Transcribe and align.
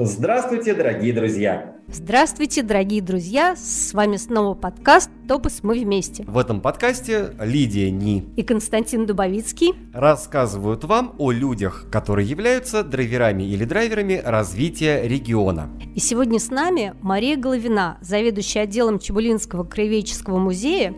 Здравствуйте, 0.00 0.74
дорогие 0.74 1.12
друзья! 1.12 1.74
Здравствуйте, 1.88 2.62
дорогие 2.62 3.02
друзья! 3.02 3.56
С 3.56 3.92
вами 3.92 4.16
снова 4.16 4.54
подкаст 4.54 5.10
«Топус 5.26 5.64
мы 5.64 5.80
вместе». 5.80 6.22
В 6.22 6.38
этом 6.38 6.60
подкасте 6.60 7.30
Лидия 7.40 7.90
Ни 7.90 8.24
и 8.36 8.44
Константин 8.44 9.06
Дубовицкий 9.06 9.74
рассказывают 9.92 10.84
вам 10.84 11.16
о 11.18 11.32
людях, 11.32 11.86
которые 11.90 12.28
являются 12.28 12.84
драйверами 12.84 13.42
или 13.42 13.64
драйверами 13.64 14.22
развития 14.24 15.02
региона. 15.02 15.68
И 15.96 15.98
сегодня 15.98 16.38
с 16.38 16.50
нами 16.50 16.94
Мария 17.00 17.36
Головина, 17.36 17.98
заведующая 18.00 18.62
отделом 18.62 19.00
Чебулинского 19.00 19.64
краеведческого 19.64 20.38
музея, 20.38 20.94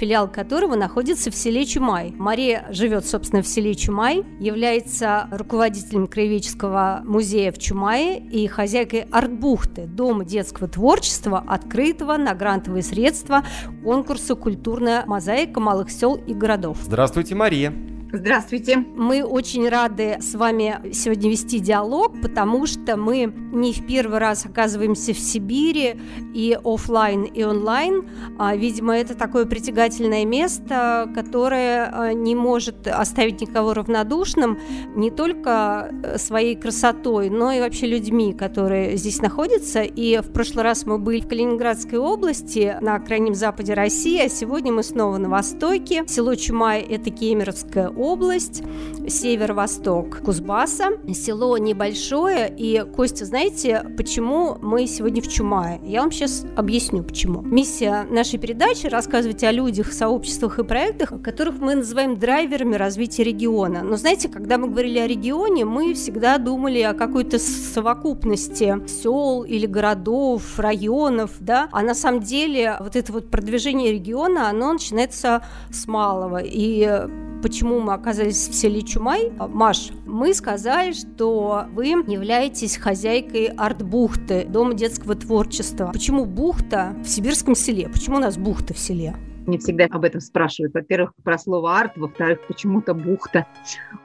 филиал 0.00 0.28
которого 0.28 0.76
находится 0.76 1.30
в 1.30 1.34
селе 1.34 1.66
Чумай. 1.66 2.14
Мария 2.16 2.66
живет, 2.70 3.04
собственно, 3.04 3.42
в 3.42 3.46
селе 3.46 3.74
Чумай, 3.74 4.24
является 4.40 5.28
руководителем 5.30 6.06
краеведческого 6.06 7.02
музея 7.04 7.52
в 7.52 7.58
Чумае 7.58 8.18
и 8.18 8.46
хозяйкой 8.46 9.06
артбухты, 9.12 9.86
дома 9.86 10.24
детского 10.24 10.68
творчества, 10.68 11.44
открытого 11.46 12.16
на 12.16 12.34
грантовые 12.34 12.82
средства 12.82 13.44
конкурса 13.84 14.34
«Культурная 14.34 15.04
мозаика 15.04 15.60
малых 15.60 15.90
сел 15.90 16.14
и 16.14 16.32
городов». 16.32 16.78
Здравствуйте, 16.82 17.34
Мария! 17.34 17.99
Здравствуйте. 18.12 18.78
Мы 18.96 19.22
очень 19.22 19.68
рады 19.68 20.16
с 20.20 20.34
вами 20.34 20.80
сегодня 20.92 21.30
вести 21.30 21.60
диалог, 21.60 22.20
потому 22.20 22.66
что 22.66 22.96
мы 22.96 23.32
не 23.52 23.72
в 23.72 23.86
первый 23.86 24.18
раз 24.18 24.44
оказываемся 24.44 25.14
в 25.14 25.18
Сибири 25.18 25.94
и 26.34 26.58
офлайн, 26.64 27.22
и 27.22 27.44
онлайн. 27.44 28.08
А, 28.36 28.56
видимо, 28.56 28.96
это 28.96 29.14
такое 29.14 29.46
притягательное 29.46 30.24
место, 30.24 31.08
которое 31.14 31.88
а, 31.92 32.12
не 32.12 32.34
может 32.34 32.88
оставить 32.88 33.40
никого 33.42 33.74
равнодушным 33.74 34.58
не 34.96 35.12
только 35.12 35.90
э, 36.02 36.18
своей 36.18 36.56
красотой, 36.56 37.30
но 37.30 37.52
и 37.52 37.60
вообще 37.60 37.86
людьми, 37.86 38.32
которые 38.32 38.96
здесь 38.96 39.22
находятся. 39.22 39.82
И 39.82 40.18
в 40.18 40.32
прошлый 40.32 40.64
раз 40.64 40.84
мы 40.84 40.98
были 40.98 41.20
в 41.20 41.28
Калининградской 41.28 41.98
области, 41.98 42.76
на 42.80 42.98
крайнем 42.98 43.34
западе 43.34 43.74
России, 43.74 44.20
а 44.20 44.28
сегодня 44.28 44.72
мы 44.72 44.82
снова 44.82 45.16
на 45.18 45.28
востоке. 45.28 46.02
Село 46.08 46.34
Чумай– 46.34 46.80
это 46.88 47.10
Кемеровская 47.10 47.88
область, 48.00 48.62
северо-восток 49.06 50.22
Кузбасса. 50.22 50.90
Село 51.12 51.58
небольшое, 51.58 52.52
и, 52.56 52.84
Костя, 52.96 53.24
знаете, 53.24 53.84
почему 53.96 54.56
мы 54.60 54.86
сегодня 54.86 55.20
в 55.22 55.28
Чумае? 55.28 55.80
Я 55.84 56.00
вам 56.00 56.10
сейчас 56.10 56.44
объясню, 56.56 57.02
почему. 57.02 57.42
Миссия 57.42 58.06
нашей 58.10 58.38
передачи– 58.38 58.86
рассказывать 58.88 59.44
о 59.44 59.52
людях, 59.52 59.92
сообществах 59.92 60.58
и 60.58 60.64
проектах, 60.64 61.12
которых 61.22 61.58
мы 61.60 61.74
называем 61.74 62.18
драйверами 62.18 62.76
развития 62.76 63.24
региона. 63.24 63.82
Но 63.82 63.96
знаете, 63.96 64.28
когда 64.28 64.58
мы 64.58 64.68
говорили 64.68 64.98
о 64.98 65.06
регионе, 65.06 65.64
мы 65.64 65.94
всегда 65.94 66.38
думали 66.38 66.80
о 66.80 66.94
какой-то 66.94 67.38
совокупности 67.38 68.76
сел 68.88 69.44
или 69.44 69.66
городов, 69.66 70.58
районов, 70.58 71.32
да, 71.40 71.68
а 71.72 71.82
на 71.82 71.94
самом 71.94 72.20
деле 72.20 72.76
вот 72.80 72.96
это 72.96 73.12
вот 73.12 73.30
продвижение 73.30 73.92
региона, 73.92 74.48
оно 74.48 74.72
начинается 74.72 75.42
с 75.70 75.86
малого, 75.86 76.40
и 76.42 77.06
почему 77.40 77.80
мы 77.80 77.94
оказались 77.94 78.48
в 78.48 78.54
селе 78.54 78.82
Чумай. 78.82 79.32
Маш, 79.38 79.90
мы 80.06 80.34
сказали, 80.34 80.92
что 80.92 81.66
вы 81.72 81.86
являетесь 81.86 82.76
хозяйкой 82.76 83.46
арт-бухты, 83.46 84.44
Дома 84.44 84.74
детского 84.74 85.14
творчества. 85.14 85.90
Почему 85.92 86.24
бухта 86.24 86.94
в 87.02 87.08
сибирском 87.08 87.54
селе? 87.54 87.88
Почему 87.88 88.16
у 88.16 88.20
нас 88.20 88.36
бухта 88.36 88.74
в 88.74 88.78
селе? 88.78 89.14
Мне 89.46 89.58
всегда 89.58 89.86
об 89.90 90.04
этом 90.04 90.20
спрашивают. 90.20 90.74
Во-первых, 90.74 91.12
про 91.24 91.38
слово 91.38 91.78
арт, 91.78 91.96
во-вторых, 91.96 92.40
почему-то 92.46 92.94
бухта. 92.94 93.46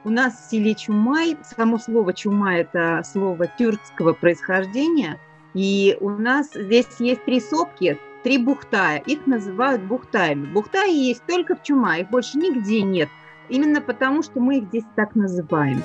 У 0.04 0.10
нас 0.10 0.34
в 0.34 0.50
селе 0.50 0.74
Чумай, 0.74 1.36
само 1.42 1.78
слово 1.78 2.12
Чумай– 2.14 2.60
это 2.62 3.02
слово 3.04 3.46
тюркского 3.46 4.14
происхождения, 4.14 5.20
и 5.54 5.96
у 6.00 6.10
нас 6.10 6.50
здесь 6.54 6.88
есть 6.98 7.24
три 7.24 7.40
сопки, 7.40 7.98
три 8.24 8.38
бухтая. 8.38 8.98
Их 8.98 9.26
называют 9.26 9.82
бухтаями. 9.82 10.46
Бухтаи 10.46 10.92
есть 10.92 11.22
только 11.26 11.54
в 11.54 11.62
Чумай, 11.62 12.02
их 12.02 12.10
больше 12.10 12.38
нигде 12.38 12.82
нет– 12.82 13.08
Именно 13.48 13.80
потому, 13.80 14.22
что 14.22 14.40
мы 14.40 14.58
их 14.58 14.64
здесь 14.64 14.84
так 14.96 15.14
называем. 15.14 15.82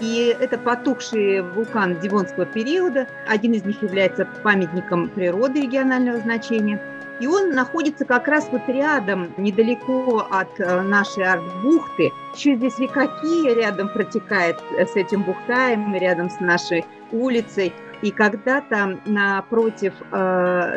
И 0.00 0.34
это 0.38 0.58
потухший 0.58 1.42
вулкан 1.42 2.00
Дивонского 2.00 2.46
периода. 2.46 3.06
Один 3.28 3.52
из 3.52 3.64
них 3.64 3.82
является 3.82 4.26
памятником 4.42 5.08
природы 5.08 5.62
регионального 5.62 6.18
значения. 6.18 6.80
И 7.20 7.26
он 7.26 7.50
находится 7.50 8.04
как 8.04 8.26
раз 8.26 8.48
вот 8.50 8.62
рядом, 8.66 9.32
недалеко 9.36 10.26
от 10.28 10.58
э, 10.58 10.80
нашей 10.80 11.24
арт-бухты. 11.24 12.10
Еще 12.34 12.56
здесь 12.56 12.78
река 12.80 13.06
Кия 13.06 13.54
рядом 13.54 13.88
протекает 13.90 14.56
э, 14.76 14.86
с 14.86 14.96
этим 14.96 15.22
бухтаем, 15.22 15.94
рядом 15.94 16.30
с 16.30 16.40
нашей 16.40 16.84
улицей. 17.12 17.72
И 18.00 18.10
когда-то 18.10 18.98
напротив 19.06 19.92
э, 20.10 20.18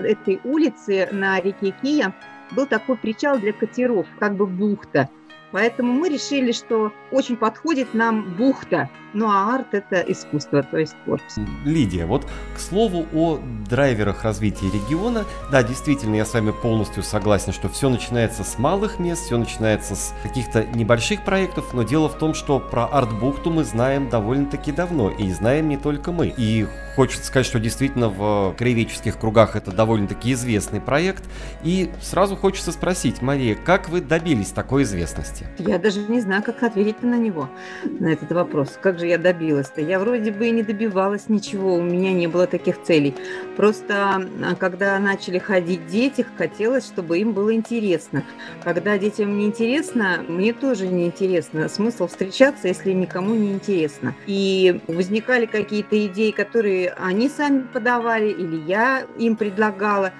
этой 0.05 0.39
улицы 0.43 1.07
на 1.11 1.39
реке 1.39 1.73
Кия 1.81 2.13
был 2.51 2.67
такой 2.67 2.97
причал 2.97 3.39
для 3.39 3.53
катеров, 3.53 4.05
как 4.19 4.35
бы 4.35 4.45
бухта. 4.45 5.09
Поэтому 5.55 5.93
мы 5.93 6.09
решили, 6.09 6.51
что 6.51 6.91
очень 7.11 7.37
подходит 7.37 7.93
нам 7.93 8.33
бухта. 8.33 8.89
Ну 9.15 9.29
а 9.29 9.55
арт– 9.55 9.67
это 9.71 10.01
искусство, 10.11 10.61
то 10.61 10.77
есть 10.77 10.93
творчество. 11.05 11.45
Лидия, 11.63 12.05
вот 12.05 12.27
к 12.53 12.59
слову 12.59 13.05
о 13.13 13.39
драйверах 13.69 14.25
развития 14.25 14.65
региона. 14.65 15.23
Да, 15.49 15.63
действительно, 15.63 16.15
я 16.15 16.25
с 16.25 16.33
вами 16.33 16.51
полностью 16.51 17.01
согласен, 17.01 17.53
что 17.53 17.69
все 17.69 17.87
начинается 17.87 18.43
с 18.43 18.59
малых 18.59 18.99
мест, 18.99 19.23
все 19.23 19.37
начинается 19.37 19.95
с 19.95 20.13
каких-то 20.21 20.65
небольших 20.65 21.23
проектов, 21.23 21.73
но 21.73 21.83
дело 21.83 22.09
в 22.09 22.17
том, 22.17 22.33
что 22.33 22.59
про 22.59 22.87
арт-бухту 22.87 23.51
мы 23.51 23.63
знаем 23.63 24.09
довольно-таки 24.09 24.73
давно, 24.73 25.09
и 25.09 25.31
знаем 25.31 25.69
не 25.69 25.77
только 25.77 26.11
мы. 26.11 26.33
И 26.35 26.67
хочется 26.97 27.25
сказать, 27.25 27.45
что 27.45 27.59
действительно 27.59 28.09
в 28.09 28.53
краеведческих 28.57 29.17
кругах 29.17 29.55
это 29.55 29.71
довольно-таки 29.71 30.33
известный 30.33 30.81
проект. 30.81 31.23
И 31.63 31.89
сразу 32.01 32.35
хочется 32.35 32.73
спросить, 32.73 33.21
Мария, 33.21 33.55
как 33.55 33.87
вы 33.87 34.01
добились 34.01 34.49
такой 34.49 34.83
известности? 34.83 35.47
Я 35.57 35.79
даже 35.79 36.01
не 36.01 36.19
знаю, 36.19 36.43
как 36.43 36.63
ответить 36.63 37.01
на 37.01 37.17
него, 37.17 37.49
на 37.85 38.07
этот 38.07 38.31
вопрос. 38.33 38.77
Как 38.81 38.99
же 38.99 39.04
я 39.05 39.17
добилась-то? 39.17 39.81
Я 39.81 39.99
вроде 39.99 40.31
бы 40.31 40.47
и 40.47 40.51
не 40.51 40.63
добивалась 40.63 41.29
ничего, 41.29 41.75
у 41.75 41.81
меня 41.81 42.13
не 42.13 42.27
было 42.27 42.47
таких 42.47 42.81
целей. 42.83 43.15
Просто 43.55 43.93
а, 43.95 44.55
когда 44.55 44.97
начали 44.99 45.39
ходить 45.39 45.87
дети, 45.87 46.25
хотелось, 46.37 46.85
чтобы 46.85 47.19
им 47.19 47.33
было 47.33 47.53
интересно. 47.53 48.23
Когда 48.63 48.97
детям 48.97 49.37
не 49.37 49.45
интересно, 49.45 50.23
мне 50.27 50.53
тоже 50.53 50.87
не 50.87 51.05
интересно. 51.05 51.69
Смысл 51.69 52.07
встречаться, 52.07 52.67
если 52.67 52.91
никому 52.91 53.35
не 53.35 53.53
интересно. 53.53 54.15
И 54.25 54.81
возникали 54.87 55.45
какие-то 55.45 56.05
идеи, 56.07 56.31
которые 56.31 56.91
они 56.91 57.29
сами 57.29 57.61
подавали 57.61 58.29
или 58.29 58.57
я 58.67 59.05
им 59.17 59.35
предлагала. 59.35 60.11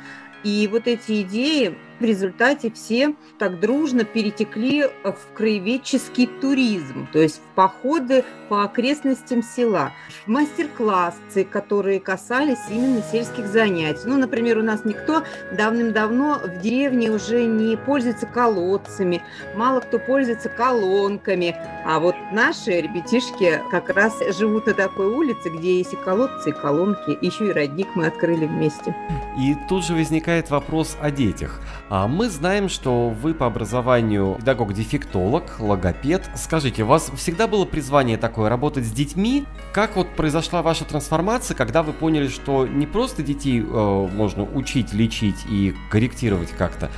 И 0.43 0.69
вот 0.71 0.87
эти 0.87 1.21
идеи 1.23 1.75
в 1.99 2.03
результате 2.03 2.71
все 2.71 3.13
так 3.39 3.59
дружно 3.59 4.03
перетекли 4.03 4.83
в 4.83 5.33
краеведческий 5.35 6.27
туризм, 6.27 7.07
то 7.11 7.19
есть 7.19 7.37
в 7.37 7.55
походы 7.55 8.23
по 8.49 8.63
окрестностям 8.63 9.41
села, 9.41 9.91
в 10.25 10.29
мастер-классы, 10.29 11.43
которые 11.43 11.99
касались 11.99 12.59
именно 12.69 13.01
сельских 13.01 13.47
занятий. 13.47 14.01
Ну, 14.05 14.17
например, 14.17 14.57
у 14.57 14.63
нас 14.63 14.85
никто 14.85 15.23
давным-давно 15.51 16.39
в 16.43 16.61
деревне 16.61 17.11
уже 17.11 17.45
не 17.45 17.75
пользуется 17.77 18.25
колодцами, 18.25 19.21
мало 19.55 19.79
кто 19.79 19.99
пользуется 19.99 20.49
колонками, 20.49 21.55
а 21.85 21.99
вот 21.99 22.15
наши 22.31 22.81
ребятишки 22.81 23.61
как 23.71 23.89
раз 23.89 24.13
живут 24.37 24.67
на 24.67 24.73
такой 24.73 25.07
улице, 25.07 25.49
где 25.49 25.77
есть 25.77 25.93
и 25.93 25.97
колодцы, 25.97 26.49
и 26.49 26.53
колонки, 26.53 27.17
еще 27.21 27.49
и 27.49 27.51
родник 27.51 27.87
мы 27.95 28.07
открыли 28.07 28.45
вместе. 28.45 28.95
И 29.37 29.55
тут 29.67 29.85
же 29.85 29.93
возникает 29.93 30.49
вопрос 30.49 30.97
о 31.01 31.11
детях. 31.11 31.61
А 31.87 32.07
мы 32.07 32.29
знаем, 32.29 32.67
что 32.67 33.09
вы 33.09 33.35
по 33.35 33.45
образованию 33.45 34.35
педагог-дефектолог, 34.39 35.59
логопед. 35.59 36.27
Скажите, 36.35 36.83
у 36.83 36.87
вас 36.87 37.11
всегда 37.15 37.47
было 37.47 37.65
призвание 37.65 38.17
такое 38.17 38.49
работать 38.49 38.85
с 38.85 38.91
детьми? 38.91 39.45
Как 39.71 39.95
вот 39.95 40.09
произошла 40.15 40.63
ваша 40.63 40.83
трансформация, 40.83 41.55
когда 41.55 41.83
вы 41.83 41.93
поняли, 41.93 42.27
что 42.27 42.65
не 42.65 42.87
просто 42.87 43.21
детей 43.21 43.61
э, 43.61 44.09
можно 44.13 44.43
учить, 44.43 44.93
лечить 44.93 45.45
и 45.47 45.75
корректировать 45.91 46.49
как-то, 46.49 46.89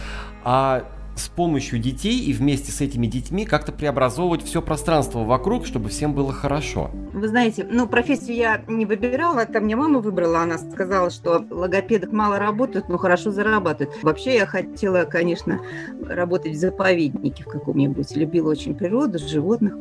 а 0.46 0.86
с 1.18 1.28
помощью 1.28 1.80
детей 1.80 2.20
и 2.20 2.34
вместе 2.34 2.72
с 2.72 2.82
этими 2.82 3.08
детьми 3.08 3.46
как-то 3.46 3.72
преобразовывать 3.72 4.44
все 4.44 4.62
пространство 4.62 5.24
вокруг, 5.24 5.66
чтобы 5.66 5.90
всем 5.90 6.14
было 6.14 6.32
хорошо? 6.32 6.92
Вы 7.14 7.28
знаете, 7.28 7.68
ну, 7.70 7.88
профессию 7.88 8.38
я 8.38 8.62
не 8.68 8.86
выбирала, 8.86 9.40
это 9.40 9.60
мне 9.60 9.76
мама 9.76 10.00
выбрала. 10.00 10.42
Она 10.42 10.58
сказала, 10.58 11.10
что 11.10 11.46
логопедок 11.50 12.12
мало 12.12 12.38
работают, 12.38 12.90
но 12.90 12.98
хорошо 12.98 13.32
зарабатывают. 13.32 14.04
Вообще 14.04 14.36
я 14.36 14.46
хотела, 14.46 15.04
конечно, 15.04 15.60
работать 16.08 16.54
в 16.54 16.60
заповеднике 16.60 17.44
в 17.44 17.48
каком-нибудь. 17.48 18.16
Любила 18.16 18.52
очень 18.52 18.76
природу, 18.76 19.18
животных. 19.20 19.74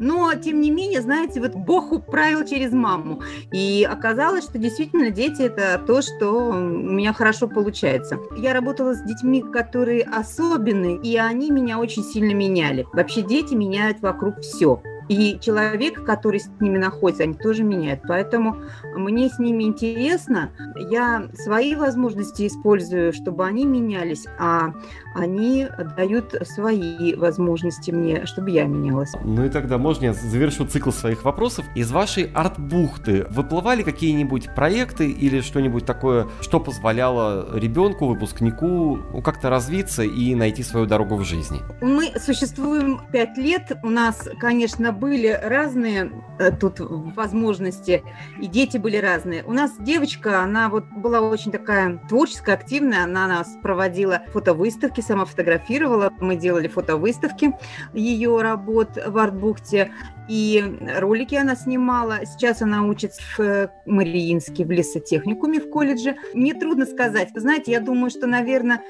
Но, 0.00 0.32
тем 0.34 0.60
не 0.60 0.70
менее, 0.70 1.00
знаете, 1.00 1.40
вот 1.40 1.54
Бог 1.54 1.92
управил 1.92 2.44
через 2.44 2.72
маму. 2.72 3.22
И 3.52 3.86
оказалось, 3.90 4.44
что 4.44 4.58
действительно 4.58 5.10
дети– 5.10 5.42
это 5.48 5.82
то, 5.86 6.02
что 6.02 6.50
у 6.50 6.54
меня 6.54 7.12
хорошо 7.12 7.48
получается. 7.48 8.18
Я 8.36 8.52
работала 8.52 8.94
с 8.94 9.02
детьми, 9.02 9.42
которые 9.42 10.02
особо 10.02 10.57
особенные, 10.58 10.96
и 10.96 11.16
они 11.16 11.50
меня 11.50 11.78
очень 11.78 12.02
сильно 12.02 12.34
меняли. 12.34 12.86
Вообще 12.92 13.22
дети 13.22 13.54
меняют 13.54 14.00
вокруг 14.00 14.40
все. 14.40 14.82
И 15.08 15.38
человек, 15.40 16.04
который 16.04 16.38
с 16.38 16.50
ними 16.60 16.76
находится, 16.76 17.22
они 17.22 17.32
тоже 17.32 17.62
меняют. 17.62 18.02
Поэтому 18.06 18.56
мне 18.94 19.30
с 19.30 19.38
ними 19.38 19.64
интересно. 19.64 20.50
Я 20.90 21.28
свои 21.32 21.74
возможности 21.74 22.46
использую, 22.46 23.14
чтобы 23.14 23.46
они 23.46 23.64
менялись, 23.64 24.26
а 24.38 24.74
они 25.14 25.66
дают 25.96 26.34
свои 26.42 27.14
возможности 27.14 27.90
мне, 27.90 28.26
чтобы 28.26 28.50
я 28.50 28.64
менялась. 28.64 29.12
Ну 29.24 29.44
и 29.44 29.48
тогда 29.48 29.78
можно 29.78 30.06
я 30.06 30.12
завершу 30.14 30.66
цикл 30.66 30.90
своих 30.90 31.24
вопросов. 31.24 31.66
Из 31.74 31.90
вашей 31.90 32.30
арт-бухты 32.34 33.26
выплывали 33.30 33.82
какие-нибудь 33.82 34.54
проекты 34.54 35.10
или 35.10 35.40
что-нибудь 35.40 35.84
такое, 35.84 36.28
что 36.40 36.60
позволяло 36.60 37.58
ребенку, 37.58 38.06
выпускнику 38.06 38.96
ну, 38.96 39.22
как-то 39.22 39.50
развиться 39.50 40.02
и 40.02 40.34
найти 40.34 40.62
свою 40.62 40.86
дорогу 40.86 41.16
в 41.16 41.24
жизни? 41.24 41.60
Мы 41.80 42.12
существуем 42.18 43.00
пять 43.12 43.36
лет. 43.36 43.72
У 43.82 43.90
нас, 43.90 44.28
конечно, 44.40 44.92
были 44.92 45.38
разные 45.42 46.10
э, 46.38 46.50
тут 46.52 46.76
возможности, 46.80 48.02
и 48.40 48.46
дети 48.46 48.78
были 48.78 48.96
разные. 48.96 49.42
У 49.44 49.52
нас 49.52 49.72
девочка, 49.78 50.42
она 50.42 50.68
вот 50.68 50.84
была 50.84 51.20
очень 51.20 51.52
такая 51.52 52.00
творческая, 52.08 52.54
активная, 52.54 53.04
она 53.04 53.26
нас 53.26 53.56
проводила 53.62 54.22
фотовыставки, 54.32 54.97
сама 55.00 55.24
фотографировала, 55.24 56.12
мы 56.20 56.36
делали 56.36 56.68
фотовыставки 56.68 57.54
ее 57.92 58.40
работ 58.40 58.98
в 59.06 59.18
Артбухте, 59.18 59.92
и 60.28 60.62
ролики 60.98 61.34
она 61.34 61.56
снимала. 61.56 62.20
Сейчас 62.24 62.62
она 62.62 62.84
учится 62.84 63.20
в 63.36 63.40
э, 63.40 63.68
Мариинске, 63.86 64.64
в 64.64 64.70
лесотехникуме 64.70 65.60
в 65.60 65.70
колледже. 65.70 66.16
Мне 66.34 66.54
трудно 66.54 66.86
сказать. 66.86 67.30
Вы 67.34 67.40
знаете, 67.40 67.72
я 67.72 67.80
думаю, 67.80 68.10
что, 68.10 68.26
наверное, 68.26 68.82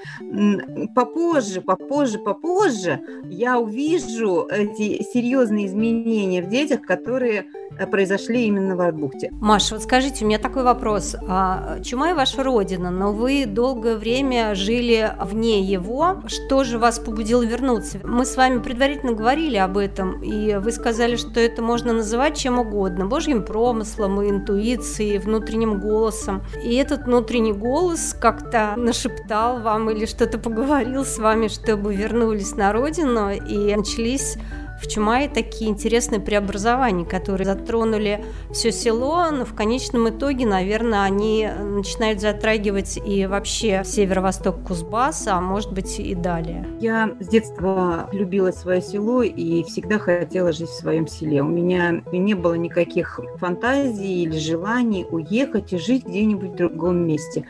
попозже, 0.95 1.61
попозже, 1.61 2.19
попозже 2.19 3.01
я 3.25 3.59
увижу 3.59 4.49
эти 4.51 5.03
серьезные 5.03 5.67
изменения 5.67 6.43
в 6.43 6.49
детях, 6.49 6.83
которые 6.83 7.47
э, 7.79 7.87
произошли 7.87 8.47
именно 8.47 8.77
в 8.77 8.81
Артбухте. 8.81 9.31
Маша, 9.33 9.75
вот 9.75 9.85
скажите, 9.85 10.25
у 10.25 10.29
меня 10.29 10.39
такой 10.39 10.65
вопрос. 10.65 11.17
А, 11.29 11.81
Чумай 11.83 12.15
ваша 12.15 12.43
родина, 12.43 12.91
но 12.91 13.13
вы 13.13 13.47
долгое 13.47 13.97
время 13.97 14.55
жили 14.55 15.13
вне 15.23 15.63
его. 15.63 16.23
Что 16.27 16.65
же 16.65 16.79
вас 16.79 16.99
побудило 16.99 17.43
вернуться? 17.43 18.01
Мы 18.05 18.25
с 18.25 18.37
вами 18.37 18.59
предварительно 18.61 19.13
говорили 19.13 19.57
об 19.57 19.79
этом, 19.79 20.23
и 20.23 20.57
вы 20.57 20.73
сказали, 20.73 21.17
что 21.17 21.28
что 21.29 21.41
это 21.41 21.63
можно 21.63 21.93
называть 21.93 22.37
чем 22.37 22.59
угодно, 22.59 23.07
божьим 23.07 23.45
промыслом, 23.45 24.23
интуицией, 24.29 25.19
внутренним 25.19 25.79
голосом. 25.79 26.43
И 26.65 26.75
этот 26.75 27.05
внутренний 27.05 27.53
голос 27.53 28.17
как-то 28.19 28.75
нашептал 28.77 29.61
вам 29.61 29.91
или 29.91 30.07
что-то 30.07 30.39
поговорил 30.39 31.05
с 31.05 31.19
вами, 31.19 31.49
чтобы 31.49 31.95
вернулись 31.95 32.57
на 32.57 32.73
родину 32.73 33.31
и 33.31 33.77
начались 33.77 34.39
в 34.81 34.87
Чумае 34.87 35.29
такие 35.29 35.71
интересные 35.71 36.21
преобразования, 36.21 37.05
которые 37.05 37.45
затронули 37.47 38.25
все 38.53 38.73
село, 38.73 39.31
но 39.31 39.45
в 39.45 39.55
конечном 39.55 40.09
итоге, 40.09 40.47
наверное, 40.47 41.03
они 41.03 41.49
начинают 41.49 42.21
затрагивать 42.21 42.99
и 43.05 43.27
вообще 43.27 43.83
северо-восток 43.85 44.63
Кузбасса, 44.65 45.35
а 45.35 45.41
может 45.41 45.73
быть 45.73 45.99
и 45.99 46.15
далее. 46.15 46.67
Я 46.81 47.11
с 47.21 47.29
детства 47.29 48.09
любила 48.13 48.51
свое 48.51 48.81
село 48.81 49.23
и 49.23 49.63
всегда 49.65 49.99
хотела 49.99 50.53
жить 50.53 50.69
в 50.69 50.79
своем 50.79 51.07
селе. 51.07 51.43
У 51.43 51.49
меня 51.49 52.03
не 52.13 52.35
было 52.35 52.55
никаких 52.55 53.21
фантазий 53.37 54.25
или 54.25 54.39
желаний 54.39 55.07
уехать 55.11 55.73
и 55.73 55.79
жить 55.79 56.07
где-нибудь 56.07 56.51
в 56.51 56.57
другом 56.57 57.07
месте. 57.07 57.45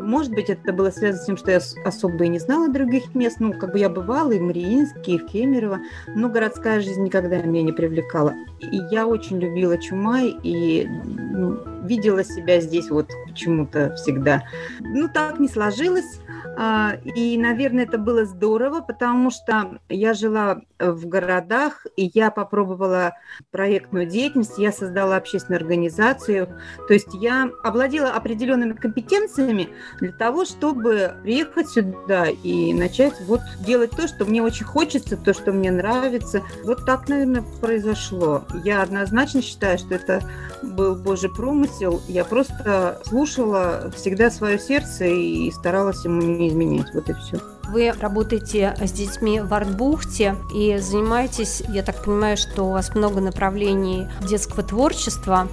Может 0.00 0.32
быть, 0.32 0.50
это 0.50 0.72
было 0.72 0.90
связано 0.90 1.22
с 1.22 1.26
тем, 1.26 1.36
что 1.36 1.50
я 1.50 1.60
особо 1.84 2.24
и 2.24 2.28
не 2.28 2.38
знала 2.38 2.68
других 2.68 3.14
мест. 3.14 3.36
Ну, 3.40 3.52
как 3.52 3.72
бы 3.72 3.78
я 3.78 3.88
бывала 3.88 4.32
и 4.32 4.38
в 4.38 4.42
Мариинске, 4.42 5.12
и 5.12 5.18
в 5.18 5.26
Кемерово, 5.26 5.80
но 6.14 6.28
городская 6.28 6.71
городская 6.72 6.80
жизнь 6.80 7.02
никогда 7.02 7.38
меня 7.42 7.62
не 7.62 7.72
привлекала. 7.72 8.34
И 8.60 8.80
я 8.90 9.06
очень 9.06 9.38
любила 9.38 9.76
Чумай 9.78 10.36
и 10.42 10.86
ну, 10.86 11.58
видела 11.84 12.24
себя 12.24 12.60
здесь 12.60 12.90
вот 12.90 13.10
почему-то 13.26 13.94
всегда. 13.96 14.44
Ну, 14.80 15.08
так 15.08 15.38
не 15.38 15.48
сложилось. 15.48 16.20
А, 16.56 16.96
и, 17.16 17.38
наверное, 17.38 17.84
это 17.84 17.98
было 17.98 18.24
здорово, 18.24 18.80
потому 18.80 19.30
что 19.30 19.78
я 19.88 20.14
жила 20.14 20.60
в 20.90 21.06
городах, 21.06 21.86
и 21.96 22.10
я 22.12 22.30
попробовала 22.30 23.14
проектную 23.50 24.06
деятельность, 24.06 24.58
я 24.58 24.72
создала 24.72 25.16
общественную 25.16 25.60
организацию. 25.60 26.48
То 26.88 26.94
есть 26.94 27.14
я 27.14 27.50
овладела 27.62 28.10
определенными 28.10 28.72
компетенциями 28.72 29.68
для 30.00 30.12
того, 30.12 30.44
чтобы 30.44 31.14
приехать 31.22 31.68
сюда 31.68 32.26
и 32.28 32.74
начать 32.74 33.14
вот 33.22 33.40
делать 33.60 33.90
то, 33.92 34.08
что 34.08 34.24
мне 34.24 34.42
очень 34.42 34.66
хочется, 34.66 35.16
то, 35.16 35.32
что 35.32 35.52
мне 35.52 35.70
нравится. 35.70 36.42
Вот 36.64 36.84
так, 36.84 37.08
наверное, 37.08 37.44
произошло. 37.60 38.44
Я 38.64 38.82
однозначно 38.82 39.42
считаю, 39.42 39.78
что 39.78 39.94
это 39.94 40.22
был 40.62 40.96
Божий 40.96 41.30
промысел. 41.30 42.02
Я 42.08 42.24
просто 42.24 43.00
слушала 43.04 43.90
всегда 43.94 44.30
свое 44.30 44.58
сердце 44.58 45.04
и 45.04 45.50
старалась 45.50 46.04
ему 46.04 46.22
не 46.22 46.48
изменять. 46.48 46.92
Вот 46.94 47.08
и 47.08 47.12
все. 47.14 47.38
Вы 47.72 47.90
работаете 47.90 48.76
с 48.78 48.92
детьми 48.92 49.40
в 49.40 49.54
Артбухте 49.54 50.36
и 50.54 50.76
занимаетесь, 50.76 51.62
я 51.70 51.82
так 51.82 52.04
понимаю, 52.04 52.36
что 52.36 52.64
у 52.64 52.72
вас 52.72 52.94
много 52.94 53.22
направлений 53.22 54.08
детского 54.28 54.62
творчества. 54.62 55.48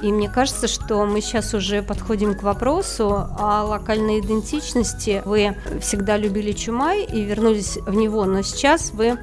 И 0.00 0.12
мне 0.12 0.30
кажется, 0.30 0.68
что 0.68 1.04
мы 1.04 1.20
сейчас 1.20 1.52
уже 1.52 1.82
подходим 1.82 2.38
к 2.38 2.44
вопросу 2.44 3.26
о 3.36 3.64
локальной 3.64 4.20
идентичности. 4.20 5.20
Вы 5.24 5.56
всегда 5.80 6.16
любили 6.16 6.52
Чумай 6.52 7.02
и 7.02 7.22
вернулись 7.22 7.76
в 7.78 7.94
него, 7.96 8.24
но 8.24 8.42
сейчас 8.42 8.92
вы 8.92 9.18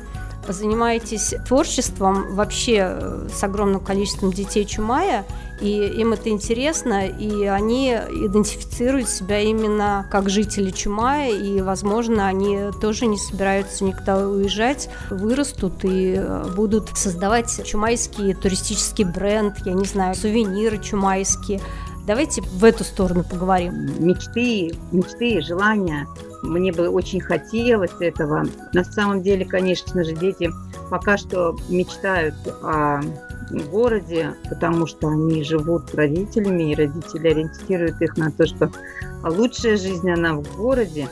занимаетесь 0.48 1.34
творчеством 1.48 2.36
вообще 2.36 2.88
э, 2.90 3.28
с 3.34 3.44
огромным 3.44 3.80
количеством 3.80 4.32
детей 4.32 4.66
Чумая, 4.66 5.26
и 5.60 5.86
им 5.86 6.14
это 6.14 6.30
интересно, 6.30 7.08
и 7.08 7.46
они 7.46 7.92
идентифицируют 7.92 9.08
себя 9.08 9.40
именно 9.40 10.08
как 10.10 10.30
жители 10.30 10.72
Чумая, 10.72 11.32
и, 11.32 11.62
возможно, 11.62 12.28
они 12.28 12.72
тоже 12.82 13.06
не 13.06 13.18
собираются 13.18 13.84
никуда 13.84 14.28
уезжать, 14.28 14.90
вырастут 15.10 15.86
и 15.86 16.16
э, 16.18 16.52
будут 16.56 16.98
создавать 16.98 17.62
чумайский 17.66 18.34
туристический 18.34 19.06
бренд, 19.06 19.58
я 19.66 19.74
не 19.74 19.86
знаю, 19.86 20.16
сувениры 20.16 20.80
чумайские. 20.80 21.62
Давайте 22.08 22.42
в 22.42 22.64
эту 22.64 22.84
сторону 22.84 23.24
поговорим. 23.24 23.74
Мечты, 24.00 24.76
мечты, 24.92 25.42
желания 25.42 26.08
мне 26.44 26.72
бы 26.72 26.90
очень 26.90 27.20
хотелось 27.20 27.92
этого. 28.00 28.46
На 28.74 28.84
самом 28.84 29.22
деле, 29.22 29.46
конечно 29.46 30.04
же, 30.04 30.14
дети 30.14 30.50
пока 30.90 31.18
что 31.18 31.56
мечтают 31.70 32.36
о 32.62 33.02
городе, 33.72 34.36
потому 34.50 34.88
что 34.88 35.10
они 35.10 35.44
живут 35.44 35.89
с 35.89 35.94
родителями, 35.94 36.72
и 36.72 36.75
родители 36.75 37.27
ориентируют 37.27 38.01
их 38.01 38.18
на 38.18 38.32
то, 38.32 38.46
что 38.46 38.72
лучшая 39.24 39.77
жизнь, 39.77 40.10
она 40.10 40.36
в 40.36 40.58
городе. 40.58 41.08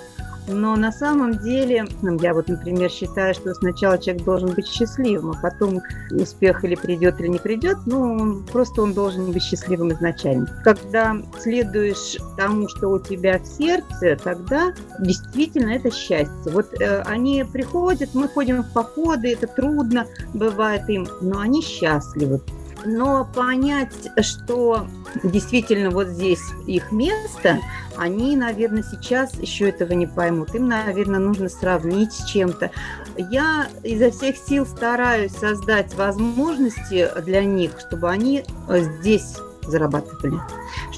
Но 0.50 0.76
на 0.76 0.92
самом 0.92 1.38
деле, 1.40 1.86
ну, 2.02 2.18
я 2.20 2.34
вот, 2.34 2.48
например, 2.48 2.90
считаю, 2.90 3.34
что 3.34 3.54
сначала 3.54 3.98
человек 3.98 4.24
должен 4.24 4.52
быть 4.54 4.68
счастливым, 4.68 5.32
а 5.32 5.42
потом 5.42 5.82
успех 6.12 6.64
или 6.64 6.76
придет, 6.76 7.20
или 7.20 7.28
не 7.28 7.40
придет, 7.40 7.78
ну, 7.86 8.02
он, 8.02 8.46
просто 8.46 8.82
он 8.82 8.94
должен 8.94 9.32
быть 9.32 9.44
счастливым 9.44 9.94
изначально. 9.94 10.48
Когда 10.64 11.16
следуешь 11.40 12.18
тому, 12.38 12.68
что 12.68 12.90
у 12.90 13.00
тебя 13.00 13.40
в 13.40 13.46
сердце, 13.46 14.18
тогда 14.24 14.74
действительно 15.00 15.72
это 15.72 15.92
счастье. 15.92 16.52
Вот 16.52 16.74
э, 16.82 17.02
они 17.02 17.46
приходят, 17.52 18.10
мы 18.14 18.28
ходим 18.28 18.64
в 18.64 18.74
походы, 18.74 19.34
это 19.34 19.48
трудно 19.48 20.06
бывает 20.34 20.90
им, 20.90 21.08
но 21.22 21.40
они 21.40 21.62
счастливы. 21.62 22.42
Но 22.86 23.26
понять, 23.26 24.10
что 24.22 24.88
действительно 25.24 25.90
вот 25.90 26.08
здесь 26.08 26.42
их 26.66 26.92
место, 26.92 27.60
они, 27.98 28.36
наверное, 28.36 28.84
сейчас 28.84 29.34
еще 29.36 29.70
этого 29.70 29.94
не 29.94 30.08
поймут. 30.08 30.56
Им, 30.56 30.68
наверное, 30.68 31.20
нужно 31.20 31.50
сравнить 31.50 32.14
с 32.14 32.26
чем-то. 32.26 32.72
Я 33.18 33.68
изо 33.84 34.12
всех 34.12 34.38
сил 34.38 34.66
стараюсь 34.66 35.34
создать 35.34 35.94
возможности 35.96 37.10
для 37.22 37.44
них, 37.44 37.72
чтобы 37.80 38.10
они 38.10 38.46
здесь 38.70 39.36
зарабатывали, 39.64 40.40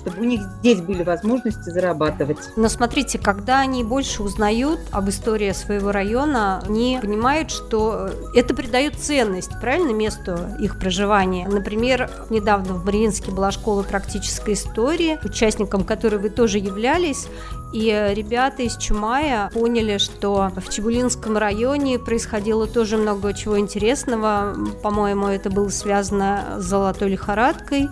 чтобы 0.02 0.22
у 0.22 0.24
них 0.24 0.42
здесь 0.60 0.82
были 0.82 1.04
возможности 1.04 1.70
зарабатывать. 1.70 2.38
Но 2.56 2.70
смотрите, 2.70 3.20
когда 3.20 3.60
они 3.60 3.84
больше 3.84 4.24
узнают 4.24 4.80
об 4.92 5.10
истории 5.10 5.52
своего 5.52 5.92
района, 5.92 6.62
они 6.66 7.00
понимают, 7.02 7.52
что 7.52 8.10
это 8.36 8.56
придает 8.56 8.98
ценность, 8.98 9.52
правильно, 9.60 9.92
месту 9.92 10.38
их 10.60 10.80
проживания. 10.80 11.48
Например, 11.48 12.10
недавно 12.30 12.74
в 12.74 12.86
Мариинске 12.86 13.32
была 13.32 13.52
школа 13.52 13.84
практической 13.84 14.54
истории, 14.56 15.20
участником 15.24 15.84
которой 15.84 16.20
вы 16.20 16.30
тоже 16.30 16.58
являлись, 16.58 17.28
и 17.74 18.12
ребята 18.14 18.64
из 18.64 18.76
Чумая 18.76 19.50
поняли, 19.54 19.98
что 19.98 20.52
в 20.58 20.70
Чебулинском 20.70 21.38
районе 21.38 22.00
происходило 22.00 22.68
тоже 22.68 22.98
много 22.98 23.34
чего 23.34 23.58
интересного. 23.58 24.56
По-моему, 24.84 25.28
это 25.28 25.50
было 25.50 25.70
связано 25.70 26.58
с 26.58 26.64
золотой 26.64 27.10
лихорадкой 27.10 27.90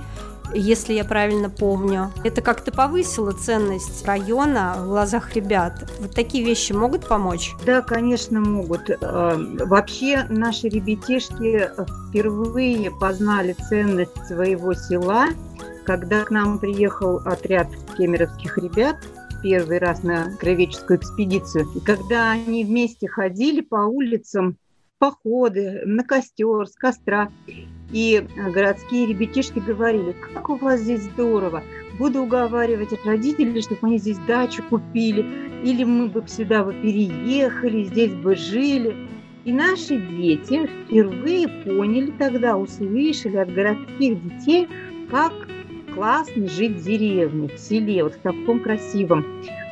если 0.53 0.93
я 0.93 1.03
правильно 1.03 1.49
помню. 1.49 2.11
Это 2.23 2.41
как-то 2.41 2.71
повысило 2.71 3.31
ценность 3.31 4.05
района 4.05 4.75
в 4.79 4.87
глазах 4.87 5.35
ребят. 5.35 5.89
Вот 5.99 6.13
такие 6.13 6.43
вещи 6.43 6.73
могут 6.73 7.07
помочь? 7.07 7.53
Да, 7.65 7.81
конечно, 7.81 8.39
могут. 8.39 8.89
Э, 8.89 8.95
вообще 9.65 10.25
наши 10.29 10.67
ребятишки 10.67 11.69
впервые 12.09 12.91
познали 12.91 13.55
ценность 13.69 14.27
своего 14.27 14.73
села, 14.73 15.27
когда 15.85 16.23
к 16.23 16.31
нам 16.31 16.59
приехал 16.59 17.17
отряд 17.17 17.67
кемеровских 17.97 18.57
ребят 18.57 18.97
первый 19.41 19.77
раз 19.77 20.03
на 20.03 20.35
кровеческую 20.37 20.99
экспедицию. 20.99 21.67
И 21.75 21.79
когда 21.79 22.31
они 22.31 22.63
вместе 22.65 23.07
ходили 23.07 23.61
по 23.61 23.85
улицам, 23.85 24.57
походы, 24.97 25.81
на 25.85 26.03
костер, 26.03 26.67
с 26.67 26.75
костра, 26.75 27.29
и 27.91 28.25
городские 28.53 29.07
ребятишки 29.07 29.59
говорили, 29.59 30.15
как 30.33 30.49
у 30.49 30.55
вас 30.55 30.81
здесь 30.81 31.01
здорово, 31.01 31.63
буду 31.97 32.21
уговаривать 32.21 32.89
родителей, 33.05 33.61
чтобы 33.61 33.87
они 33.87 33.97
здесь 33.97 34.17
дачу 34.27 34.63
купили, 34.69 35.25
или 35.63 35.83
мы 35.83 36.07
бы 36.07 36.23
сюда 36.27 36.63
бы 36.63 36.73
переехали, 36.73 37.83
здесь 37.83 38.13
бы 38.13 38.35
жили. 38.35 38.95
И 39.45 39.53
наши 39.53 39.97
дети 39.97 40.69
впервые 40.85 41.47
поняли 41.47 42.11
тогда, 42.17 42.57
услышали 42.57 43.37
от 43.37 43.51
городских 43.53 44.21
детей, 44.23 44.67
как 45.09 45.33
классно 45.95 46.47
жить 46.47 46.77
в 46.77 46.83
деревне, 46.83 47.47
в 47.47 47.57
селе, 47.57 48.03
вот 48.03 48.13
в 48.13 48.19
таком 48.19 48.59
красивом. 48.59 49.25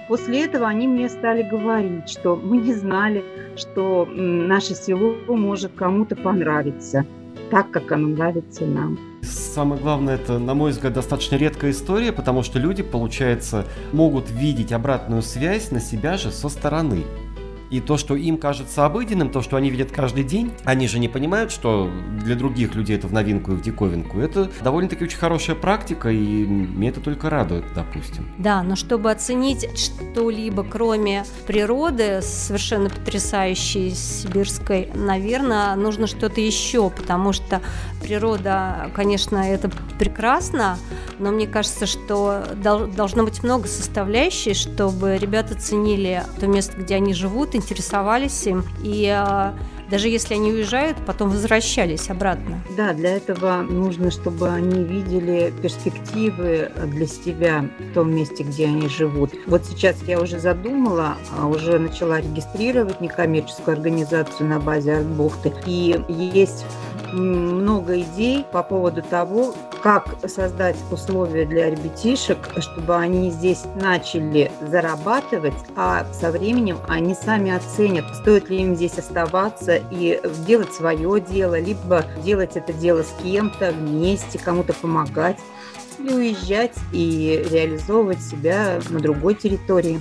После 0.07 0.45
этого 0.45 0.67
они 0.67 0.87
мне 0.87 1.09
стали 1.09 1.43
говорить, 1.43 2.09
что 2.09 2.35
мы 2.37 2.57
не 2.57 2.73
знали, 2.73 3.23
что 3.57 4.05
наше 4.05 4.73
село 4.73 5.15
может 5.27 5.73
кому-то 5.73 6.15
понравиться, 6.15 7.05
так, 7.49 7.71
как 7.71 7.91
оно 7.91 8.07
нравится 8.07 8.65
нам. 8.65 8.97
Самое 9.21 9.81
главное, 9.81 10.15
это, 10.15 10.39
на 10.39 10.53
мой 10.53 10.71
взгляд, 10.71 10.93
достаточно 10.93 11.35
редкая 11.35 11.71
история, 11.71 12.11
потому 12.11 12.43
что 12.43 12.59
люди, 12.59 12.83
получается, 12.83 13.65
могут 13.91 14.29
видеть 14.31 14.71
обратную 14.71 15.21
связь 15.21 15.71
на 15.71 15.79
себя 15.79 16.17
же 16.17 16.31
со 16.31 16.49
стороны. 16.49 17.03
И 17.69 17.79
то, 17.79 17.97
что 17.97 18.15
им 18.15 18.37
кажется 18.37 18.85
обыденным, 18.85 19.29
то, 19.29 19.41
что 19.41 19.57
они 19.57 19.69
видят 19.69 19.91
каждый 19.91 20.23
день, 20.23 20.51
они 20.63 20.87
же 20.87 20.99
не 20.99 21.07
понимают, 21.07 21.51
что 21.51 21.89
для 22.23 22.35
других 22.35 22.75
людей 22.75 22.95
это 22.95 23.07
в 23.07 23.13
новинку 23.13 23.51
и 23.51 23.55
в 23.55 23.61
диковинку. 23.61 24.19
Это 24.19 24.49
довольно-таки 24.61 25.03
очень 25.03 25.17
хорошая 25.17 25.55
практика, 25.55 26.09
и 26.09 26.45
мне 26.45 26.89
это 26.89 27.01
только 27.01 27.29
радует, 27.29 27.65
допустим. 27.75 28.29
Да, 28.37 28.63
но 28.63 28.75
чтобы 28.75 29.11
оценить 29.11 29.67
что-либо, 29.77 30.63
кроме 30.63 31.25
природы, 31.45 32.21
совершенно 32.21 32.89
потрясающей 32.89 33.91
сибирской, 33.91 34.89
наверное, 34.93 35.75
нужно 35.75 36.07
что-то 36.07 36.39
еще, 36.39 36.89
потому 36.89 37.33
что 37.33 37.61
природа, 38.01 38.91
конечно, 38.95 39.37
это 39.37 39.69
прекрасно, 39.99 40.77
но 41.19 41.31
мне 41.31 41.47
кажется, 41.47 41.85
что 41.85 42.43
должно 42.55 43.23
быть 43.23 43.43
много 43.43 43.67
составляющих, 43.67 44.55
чтобы 44.55 45.17
ребята 45.17 45.55
ценили 45.55 46.23
то 46.39 46.47
место, 46.47 46.77
где 46.77 46.95
они 46.95 47.13
живут, 47.13 47.55
интересовались 47.57 48.47
им. 48.47 48.63
И 48.81 49.07
а, 49.07 49.53
даже 49.89 50.09
если 50.09 50.33
они 50.33 50.51
уезжают, 50.51 50.97
потом 51.05 51.29
возвращались 51.29 52.09
обратно. 52.09 52.61
Да, 52.75 52.93
для 52.93 53.15
этого 53.15 53.61
нужно, 53.61 54.11
чтобы 54.11 54.49
они 54.49 54.83
видели 54.83 55.53
перспективы 55.61 56.71
для 56.87 57.07
себя 57.07 57.69
в 57.79 57.93
том 57.93 58.13
месте, 58.13 58.43
где 58.43 58.65
они 58.65 58.89
живут. 58.89 59.31
Вот 59.47 59.65
сейчас 59.65 59.95
я 60.07 60.19
уже 60.21 60.39
задумала, 60.39 61.15
а, 61.37 61.47
уже 61.47 61.79
начала 61.79 62.19
регистрировать 62.19 62.99
некоммерческую 63.01 63.75
организацию 63.75 64.49
на 64.49 64.59
базе 64.59 64.97
Артбухты. 64.97 65.53
И 65.65 65.95
есть 66.33 66.65
много 67.13 67.99
идей 67.99 68.45
по 68.51 68.63
поводу 68.63 69.01
того, 69.01 69.53
как 69.83 70.15
создать 70.27 70.75
условия 70.91 71.45
для 71.45 71.69
ребятишек, 71.69 72.37
чтобы 72.57 72.95
они 72.95 73.31
здесь 73.31 73.63
начали 73.75 74.51
зарабатывать, 74.61 75.53
а 75.75 76.05
со 76.13 76.31
временем 76.31 76.77
они 76.87 77.15
сами 77.15 77.55
оценят, 77.55 78.05
стоит 78.15 78.49
ли 78.49 78.61
им 78.61 78.75
здесь 78.75 78.97
оставаться 78.97 79.79
и 79.91 80.19
делать 80.45 80.73
свое 80.73 81.21
дело, 81.21 81.59
либо 81.59 82.03
делать 82.23 82.55
это 82.55 82.73
дело 82.73 83.03
с 83.03 83.13
кем-то 83.23 83.71
вместе, 83.71 84.39
кому-то 84.39 84.73
помогать 84.73 85.37
или 85.99 86.13
уезжать 86.13 86.75
и 86.91 87.45
реализовывать 87.49 88.21
себя 88.21 88.79
на 88.89 88.99
другой 88.99 89.35
территории. 89.35 89.99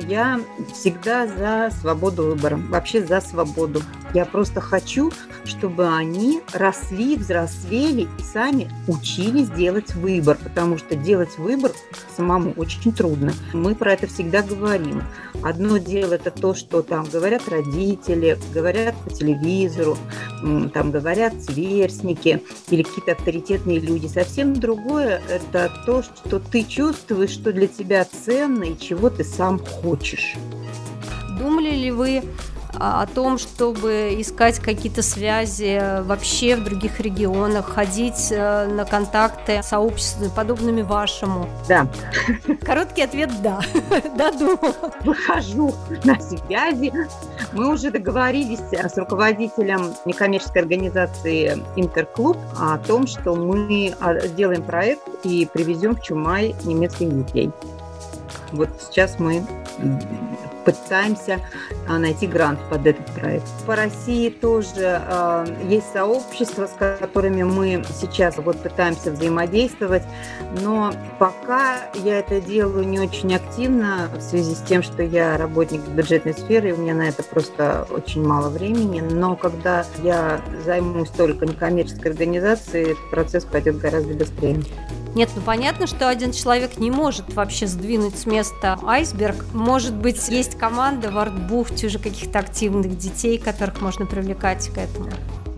Я 0.00 0.40
всегда 0.74 1.26
за 1.26 1.70
свободу 1.80 2.24
выбора, 2.24 2.56
вообще 2.68 3.04
за 3.04 3.20
свободу. 3.20 3.80
Я 4.16 4.24
просто 4.24 4.62
хочу, 4.62 5.12
чтобы 5.44 5.94
они 5.94 6.40
росли, 6.54 7.16
взрослели 7.16 8.08
и 8.18 8.22
сами 8.22 8.70
учились 8.88 9.50
делать 9.50 9.94
выбор, 9.94 10.38
потому 10.42 10.78
что 10.78 10.96
делать 10.96 11.36
выбор 11.36 11.72
самому 12.16 12.52
очень 12.52 12.94
трудно. 12.94 13.34
Мы 13.52 13.74
про 13.74 13.92
это 13.92 14.06
всегда 14.06 14.40
говорим. 14.40 15.02
Одно 15.42 15.76
дело 15.76 16.14
это 16.14 16.30
то, 16.30 16.54
что 16.54 16.80
там 16.80 17.04
говорят 17.12 17.46
родители, 17.50 18.38
говорят 18.54 18.94
по 19.04 19.10
телевизору, 19.10 19.98
там 20.72 20.90
говорят 20.92 21.34
сверстники 21.42 22.42
или 22.70 22.84
какие-то 22.84 23.12
авторитетные 23.12 23.80
люди. 23.80 24.06
Совсем 24.06 24.54
другое 24.54 25.20
это 25.28 25.70
то, 25.84 26.02
что 26.02 26.38
ты 26.38 26.64
чувствуешь, 26.64 27.32
что 27.32 27.52
для 27.52 27.66
тебя 27.66 28.06
ценно 28.06 28.64
и 28.64 28.78
чего 28.78 29.10
ты 29.10 29.24
сам 29.24 29.58
хочешь. 29.58 30.36
Думали 31.38 31.72
ли 31.72 31.90
вы 31.90 32.22
о 32.78 33.06
том, 33.06 33.38
чтобы 33.38 34.14
искать 34.18 34.58
какие-то 34.58 35.02
связи 35.02 36.02
вообще 36.02 36.56
в 36.56 36.64
других 36.64 37.00
регионах, 37.00 37.68
ходить 37.74 38.28
э, 38.30 38.66
на 38.66 38.84
контакты 38.84 39.62
с 39.62 39.72
сообществами, 39.76 40.30
подобными 40.34 40.80
вашему? 40.80 41.48
Да. 41.68 41.86
Короткий 42.64 43.02
ответ– 43.02 43.30
да. 43.42 43.60
Да, 44.16 44.32
думаю. 44.32 44.74
Выхожу 45.04 45.74
на 46.04 46.18
связи. 46.18 46.92
Мы 47.52 47.70
уже 47.70 47.90
договорились 47.90 48.60
с 48.72 48.96
руководителем 48.96 49.92
некоммерческой 50.06 50.62
организации 50.62 51.62
«Интерклуб» 51.76 52.38
о 52.58 52.78
том, 52.78 53.06
что 53.06 53.34
мы 53.34 53.94
а, 54.00 54.18
сделаем 54.20 54.62
проект 54.62 55.02
и 55.24 55.46
привезем 55.52 55.96
в 55.96 56.02
Чумай 56.02 56.54
немецких 56.64 57.14
детей. 57.14 57.50
Вот 58.52 58.70
сейчас 58.80 59.18
мы 59.18 59.46
пытаемся 60.66 61.40
а, 61.88 61.98
найти 61.98 62.26
грант 62.26 62.58
под 62.68 62.86
этот 62.86 63.06
проект. 63.14 63.46
По 63.66 63.76
России 63.76 64.28
тоже 64.28 65.00
э, 65.08 65.46
есть 65.68 65.92
сообщества, 65.92 66.66
с 66.66 66.72
которыми 66.78 67.44
мы 67.44 67.84
сейчас 67.98 68.36
вот 68.36 68.60
пытаемся 68.60 69.12
взаимодействовать, 69.12 70.02
но 70.62 70.92
пока 71.18 71.76
я 71.94 72.18
это 72.18 72.40
делаю 72.40 72.86
не 72.86 72.98
очень 72.98 73.34
активно 73.34 74.10
в 74.16 74.20
связи 74.20 74.54
с 74.54 74.60
тем, 74.60 74.82
что 74.82 75.02
я 75.02 75.38
работник 75.38 75.80
бюджетной 75.82 76.34
сферы, 76.34 76.70
и 76.70 76.72
у 76.72 76.78
меня 76.78 76.94
на 76.94 77.08
это 77.08 77.22
просто 77.22 77.86
очень 77.90 78.26
мало 78.26 78.48
времени, 78.48 79.00
но 79.00 79.36
когда 79.36 79.84
я 80.02 80.40
займусь 80.64 81.10
только 81.10 81.46
некоммерческой 81.46 82.10
организацией, 82.10 82.96
процесс 83.10 83.44
пойдет 83.44 83.78
гораздо 83.78 84.14
быстрее. 84.14 84.60
Нет, 85.16 85.30
ну 85.34 85.40
понятно, 85.40 85.86
что 85.86 86.10
один 86.10 86.32
человек 86.32 86.76
не 86.76 86.90
может 86.90 87.32
вообще 87.32 87.66
сдвинуть 87.66 88.18
с 88.18 88.26
места 88.26 88.78
айсберг. 88.82 89.46
Может 89.54 89.94
быть, 89.94 90.28
есть 90.28 90.58
команда 90.58 91.10
в 91.10 91.16
артбухте 91.16 91.86
уже 91.86 91.98
каких-то 91.98 92.38
активных 92.38 92.98
детей, 92.98 93.38
которых 93.38 93.80
можно 93.80 94.04
привлекать 94.04 94.68
к 94.68 94.76
этому. 94.76 95.08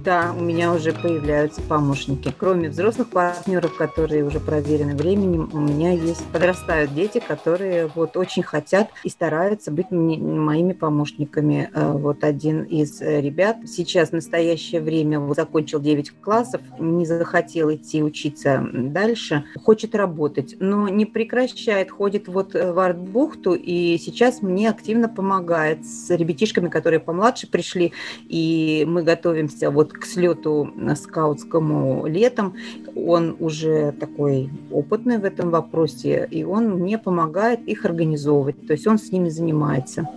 Да, 0.04 0.32
у 0.38 0.40
меня 0.40 0.72
уже 0.72 0.92
появляются 0.92 1.60
помощники. 1.60 2.32
Кроме 2.38 2.68
взрослых 2.68 3.08
партнеров, 3.08 3.76
которые 3.76 4.24
уже 4.24 4.38
проверены 4.38 4.94
временем, 4.94 5.50
у 5.52 5.58
меня 5.58 5.90
есть 5.90 6.24
подрастают 6.26 6.94
дети, 6.94 7.20
которые 7.26 7.90
вот 7.92 8.16
очень 8.16 8.44
хотят 8.44 8.90
и 9.02 9.08
стараются 9.08 9.72
быть 9.72 9.90
моими 9.90 10.72
помощниками. 10.72 11.70
Э, 11.74 11.92
вот 11.92 12.22
один 12.22 12.62
из 12.62 13.00
ребят 13.00 13.56
сейчас 13.66 14.10
в 14.10 14.12
настоящее 14.12 14.80
время 14.80 15.18
вот, 15.18 15.36
закончил 15.36 15.80
9 15.80 16.20
классов, 16.20 16.60
не 16.78 17.04
захотел 17.04 17.74
идти 17.74 18.02
учиться 18.02 18.64
дальше, 18.72 19.44
хочет 19.64 19.96
работать, 19.96 20.54
но 20.60 20.88
не 20.88 21.06
прекращает, 21.06 21.90
ходит 21.90 22.28
вот 22.28 22.54
в 22.54 22.78
артбухту 22.78 23.54
и 23.54 23.98
сейчас 23.98 24.42
мне 24.42 24.70
активно 24.70 25.08
помогает 25.08 25.84
с 25.84 26.08
ребятишками, 26.10 26.68
которые 26.68 27.00
помладше 27.00 27.48
пришли, 27.48 27.92
и 28.28 28.84
мы 28.86 29.02
готовимся 29.02 29.70
вот 29.70 29.87
к 29.92 30.04
слету 30.04 30.72
скаутскому 30.96 32.06
летом. 32.06 32.54
Он 32.94 33.36
уже 33.38 33.92
такой 33.92 34.50
опытный 34.70 35.18
в 35.18 35.24
этом 35.24 35.50
вопросе, 35.50 36.26
и 36.30 36.44
он 36.44 36.70
мне 36.70 36.98
помогает 36.98 37.60
их 37.66 37.84
организовывать. 37.84 38.66
То 38.66 38.72
есть 38.72 38.86
он 38.86 38.98
с 38.98 39.12
ними 39.12 39.28
занимается. 39.28 40.08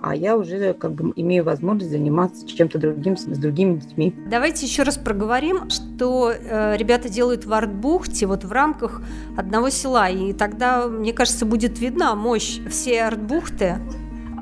А 0.00 0.14
я 0.14 0.36
уже 0.36 0.72
как 0.74 0.92
бы 0.92 1.12
имею 1.16 1.44
возможность 1.44 1.90
заниматься 1.90 2.46
чем-то 2.46 2.78
другим 2.78 3.16
с 3.16 3.24
другими 3.24 3.76
детьми. 3.76 4.14
Давайте 4.30 4.66
еще 4.66 4.82
раз 4.82 4.96
проговорим, 4.96 5.68
что 5.68 6.32
э, 6.32 6.76
ребята 6.76 7.08
делают 7.08 7.44
в 7.44 7.52
Артбухте 7.52 8.26
вот 8.26 8.44
в 8.44 8.52
рамках 8.52 9.02
одного 9.36 9.70
села. 9.70 10.08
И 10.08 10.32
тогда, 10.32 10.86
мне 10.86 11.12
кажется, 11.12 11.44
будет 11.44 11.78
видна 11.80 12.14
мощь 12.14 12.60
всей 12.68 13.02
Артбухты 13.02 13.76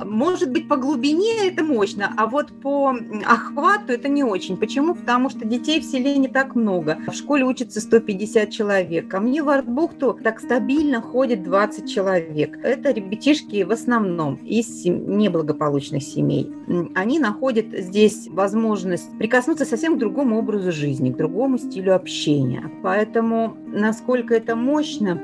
может 0.05 0.51
быть, 0.51 0.69
по 0.69 0.77
глубине 0.77 1.47
это 1.47 1.65
мощно, 1.65 2.13
а 2.17 2.27
вот 2.27 2.49
по 2.61 2.95
охвату 3.27 3.93
это 3.93 4.09
не 4.09 4.25
очень. 4.25 4.57
Почему? 4.57 4.95
Потому 4.95 5.31
что 5.31 5.45
детей 5.45 5.81
в 5.81 5.85
селе 5.85 6.17
не 6.17 6.29
так 6.29 6.55
много. 6.55 6.99
В 7.07 7.15
школе 7.15 7.45
учатся 7.45 7.81
150 7.81 8.51
человек. 8.51 9.09
Ко 9.09 9.21
мне 9.21 9.43
в 9.43 9.49
Артбухту 9.49 10.19
так 10.23 10.41
стабильно 10.41 11.01
ходит 11.01 11.43
20 11.43 11.89
человек. 11.89 12.59
Это 12.63 12.91
ребятишки 12.91 13.63
в 13.63 13.71
основном 13.71 14.37
из 14.37 14.85
неблагополучных 14.85 16.03
семей. 16.03 16.53
Они 16.95 17.19
находят 17.19 17.67
здесь 17.73 18.29
возможность 18.29 19.17
прикоснуться 19.19 19.65
совсем 19.65 19.97
к 19.97 19.99
другому 19.99 20.39
образу 20.39 20.73
жизни, 20.73 21.11
к 21.11 21.17
другому 21.17 21.59
стилю 21.59 21.95
общения. 21.95 22.71
Поэтому 22.83 23.57
насколько 23.67 24.35
это 24.35 24.57
мощно, 24.57 25.21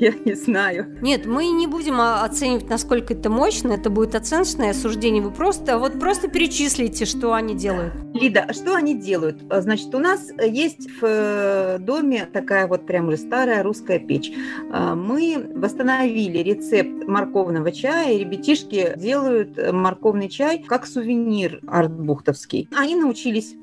я 0.00 0.12
не 0.24 0.34
знаю. 0.34 0.96
Нет, 1.00 1.26
мы 1.26 1.48
не 1.48 1.66
будем 1.66 2.00
оценивать, 2.00 2.68
насколько 2.68 3.14
это 3.14 3.30
мощно, 3.30 3.72
это 3.72 3.90
будет 3.90 4.14
оценочное 4.14 4.70
осуждение. 4.70 5.22
Вы 5.22 5.30
просто, 5.30 5.78
вот 5.78 5.98
просто 5.98 6.28
перечислите, 6.28 7.04
что 7.04 7.32
они 7.32 7.54
делают. 7.54 7.94
Лида, 8.12 8.52
что 8.52 8.74
они 8.74 8.94
делают? 8.94 9.42
Значит, 9.50 9.94
у 9.94 9.98
нас 9.98 10.30
есть 10.40 10.88
в 11.00 11.04
э, 11.04 11.78
доме 11.78 12.26
такая 12.32 12.66
вот 12.66 12.86
прям 12.86 13.08
уже 13.08 13.16
старая 13.16 13.62
русская 13.62 13.98
печь. 13.98 14.32
А, 14.72 14.94
мы 14.94 15.50
восстановили 15.54 16.38
рецепт 16.38 17.06
морковного 17.06 17.72
чая, 17.72 18.14
и 18.14 18.18
ребятишки 18.18 18.92
делают 18.96 19.58
морковный 19.72 20.28
чай 20.28 20.64
как 20.66 20.86
сувенир 20.86 21.60
артбухтовский. 21.66 22.68
Они 22.76 22.96
научились 22.96 23.54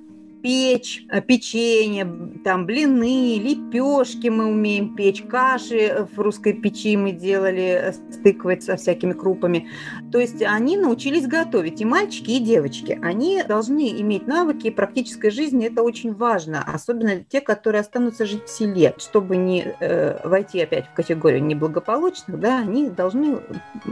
печь, 0.42 1.06
э, 1.10 1.22
печенье, 1.22 2.08
там 2.44 2.66
блины, 2.66 3.40
лепешки 3.40 4.28
мы 4.28 4.46
умеем 4.46 4.96
печь, 4.96 5.24
каши 5.24 6.08
в 6.14 6.20
русской 6.20 6.54
печи 6.54 6.98
мы 6.98 7.12
делали, 7.12 7.82
э, 7.82 7.94
стыковать 7.94 8.64
со 8.64 8.76
всякими 8.76 9.14
крупами. 9.14 9.68
То 10.12 10.20
есть 10.20 10.42
они 10.42 10.78
научились 10.78 11.28
готовить, 11.28 11.82
и 11.82 11.86
мальчики, 11.86 12.32
и 12.32 12.40
девочки. 12.40 13.00
Они 13.02 13.44
должны 13.44 13.90
иметь 14.02 14.28
навыки 14.28 14.70
практической 14.70 15.30
жизни, 15.30 15.68
это 15.68 15.84
очень 15.84 16.14
важно, 16.14 16.64
особенно 16.64 17.24
те, 17.24 17.42
которые 17.42 17.82
останутся 17.82 18.26
жить 18.26 18.46
в 18.46 18.50
селе, 18.50 18.96
чтобы 18.98 19.38
не 19.38 19.76
э, 19.80 20.28
войти 20.28 20.62
опять 20.62 20.88
в 20.88 20.94
категорию 20.94 21.44
неблагополучных, 21.44 22.40
да, 22.40 22.60
они 22.60 22.90
должны 22.90 23.40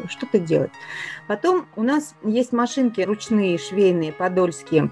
что-то 0.07 0.39
делать. 0.39 0.71
Потом 1.27 1.67
у 1.75 1.83
нас 1.83 2.15
есть 2.23 2.51
машинки 2.51 3.01
ручные, 3.01 3.57
швейные, 3.57 4.11
подольские, 4.11 4.91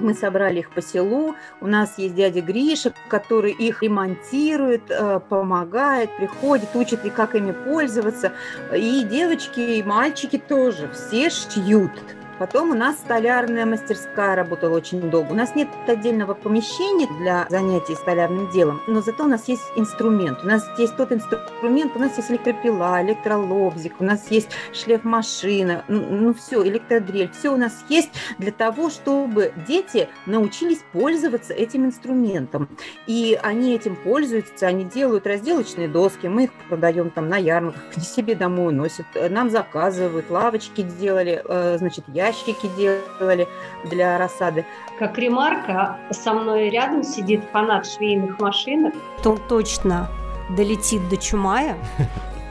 мы 0.00 0.14
собрали 0.14 0.60
их 0.60 0.70
по 0.70 0.82
селу. 0.82 1.34
У 1.60 1.66
нас 1.66 1.98
есть 1.98 2.14
дядя 2.14 2.40
Гриша, 2.40 2.92
который 3.08 3.52
их 3.52 3.82
ремонтирует, 3.82 4.90
э, 4.90 5.20
помогает, 5.28 6.10
приходит, 6.16 6.68
учит 6.74 7.04
и 7.04 7.10
как 7.10 7.34
ими 7.34 7.52
пользоваться. 7.52 8.32
И 8.74 9.02
девочки, 9.04 9.60
и 9.60 9.82
мальчики 9.82 10.38
тоже. 10.38 10.90
Все 10.92 11.30
шьют. 11.30 11.92
Потом 12.38 12.70
у 12.70 12.74
нас 12.74 12.96
столярная 12.96 13.64
мастерская 13.64 14.36
работала 14.36 14.76
очень 14.76 15.10
долго. 15.10 15.32
У 15.32 15.34
нас 15.34 15.54
нет 15.54 15.68
отдельного 15.86 16.34
помещения 16.34 17.08
для 17.18 17.46
занятий 17.48 17.94
столярным 17.94 18.50
делом, 18.50 18.82
но 18.86 19.00
зато 19.00 19.24
у 19.24 19.26
нас 19.26 19.48
есть 19.48 19.62
инструмент. 19.74 20.40
У 20.42 20.46
нас 20.46 20.62
есть 20.78 20.96
тот 20.96 21.12
инструмент, 21.12 21.96
у 21.96 21.98
нас 21.98 22.16
есть 22.18 22.30
электропила, 22.30 23.02
электролобзик, 23.02 23.94
у 24.00 24.04
нас 24.04 24.30
есть 24.30 24.50
шлеф-машина, 24.74 25.84
ну 25.88 26.34
все, 26.34 26.62
электродрель, 26.66 27.30
все 27.30 27.54
у 27.54 27.56
нас 27.56 27.84
есть 27.88 28.10
для 28.38 28.52
того, 28.52 28.90
чтобы 28.90 29.52
дети 29.66 30.08
научились 30.26 30.84
пользоваться 30.92 31.54
этим 31.54 31.86
инструментом. 31.86 32.68
И 33.06 33.38
они 33.42 33.74
этим 33.74 33.96
пользуются, 33.96 34.66
они 34.66 34.84
делают 34.84 35.26
разделочные 35.26 35.88
доски, 35.88 36.26
мы 36.26 36.44
их 36.44 36.50
продаем 36.68 37.10
там 37.10 37.28
на 37.28 37.38
ярмарках, 37.38 37.82
себе 38.02 38.34
домой 38.34 38.74
носят, 38.74 39.06
нам 39.30 39.48
заказывают, 39.48 40.30
лавочки 40.30 40.82
делали, 40.82 41.42
э, 41.42 41.76
значит, 41.78 42.04
я 42.08 42.25
ящики 42.26 42.68
делали 42.76 43.48
для 43.84 44.18
рассады. 44.18 44.64
Как 44.98 45.18
ремарка, 45.18 45.98
со 46.10 46.32
мной 46.32 46.70
рядом 46.70 47.02
сидит 47.02 47.42
фанат 47.52 47.86
швейных 47.86 48.38
машинок. 48.40 48.94
Он 49.24 49.38
точно 49.48 50.08
долетит 50.50 51.08
до 51.08 51.16
Чумая 51.16 51.76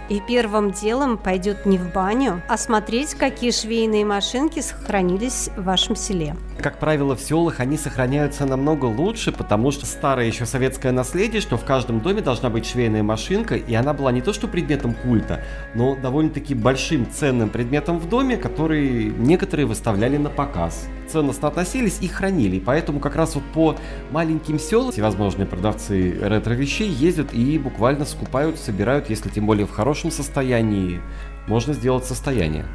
и 0.09 0.19
первым 0.19 0.71
делом 0.71 1.17
пойдет 1.17 1.65
не 1.65 1.77
в 1.77 1.91
баню, 1.93 2.41
а 2.47 2.57
смотреть, 2.57 3.15
какие 3.15 3.51
швейные 3.51 4.05
машинки 4.05 4.59
сохранились 4.61 5.49
в 5.57 5.63
вашем 5.63 5.95
селе. 5.95 6.35
Как 6.59 6.79
правило, 6.79 7.15
в 7.15 7.21
селах 7.21 7.59
они 7.59 7.77
сохраняются 7.77 8.45
намного 8.45 8.85
лучше, 8.85 9.31
потому 9.31 9.71
что 9.71 9.85
старое 9.85 10.25
еще 10.25 10.45
советское 10.45 10.91
наследие, 10.91 11.41
что 11.41 11.57
в 11.57 11.65
каждом 11.65 11.99
доме 11.99 12.21
должна 12.21 12.49
быть 12.49 12.65
швейная 12.65 13.03
машинка, 13.03 13.55
и 13.55 13.73
она 13.73 13.93
была 13.93 14.11
не 14.11 14.21
то 14.21 14.33
что 14.33 14.47
предметом 14.47 14.93
культа, 14.93 15.41
но 15.73 15.95
довольно-таки 15.95 16.55
большим 16.55 17.09
ценным 17.11 17.49
предметом 17.49 17.99
в 17.99 18.09
доме, 18.09 18.37
который 18.37 19.05
некоторые 19.17 19.65
выставляли 19.65 20.17
на 20.17 20.29
показ 20.29 20.87
ценностно 21.07 21.49
относились 21.49 21.99
и 22.01 22.07
хранили. 22.07 22.59
Поэтому 22.59 22.99
как 22.99 23.15
раз 23.15 23.35
вот 23.35 23.43
по 23.53 23.75
маленьким 24.11 24.59
селам 24.59 24.91
всевозможные 24.91 25.45
продавцы 25.45 26.17
ретро-вещей 26.19 26.89
ездят 26.89 27.33
и 27.33 27.57
буквально 27.59 28.05
скупают, 28.05 28.57
собирают, 28.59 29.09
если 29.09 29.29
тем 29.29 29.45
более 29.45 29.65
в 29.65 29.71
хорошем 29.71 29.94
состоянии, 30.11 31.01
можно 31.47 31.73
сделать 31.73 32.05
состояние. 32.05 32.65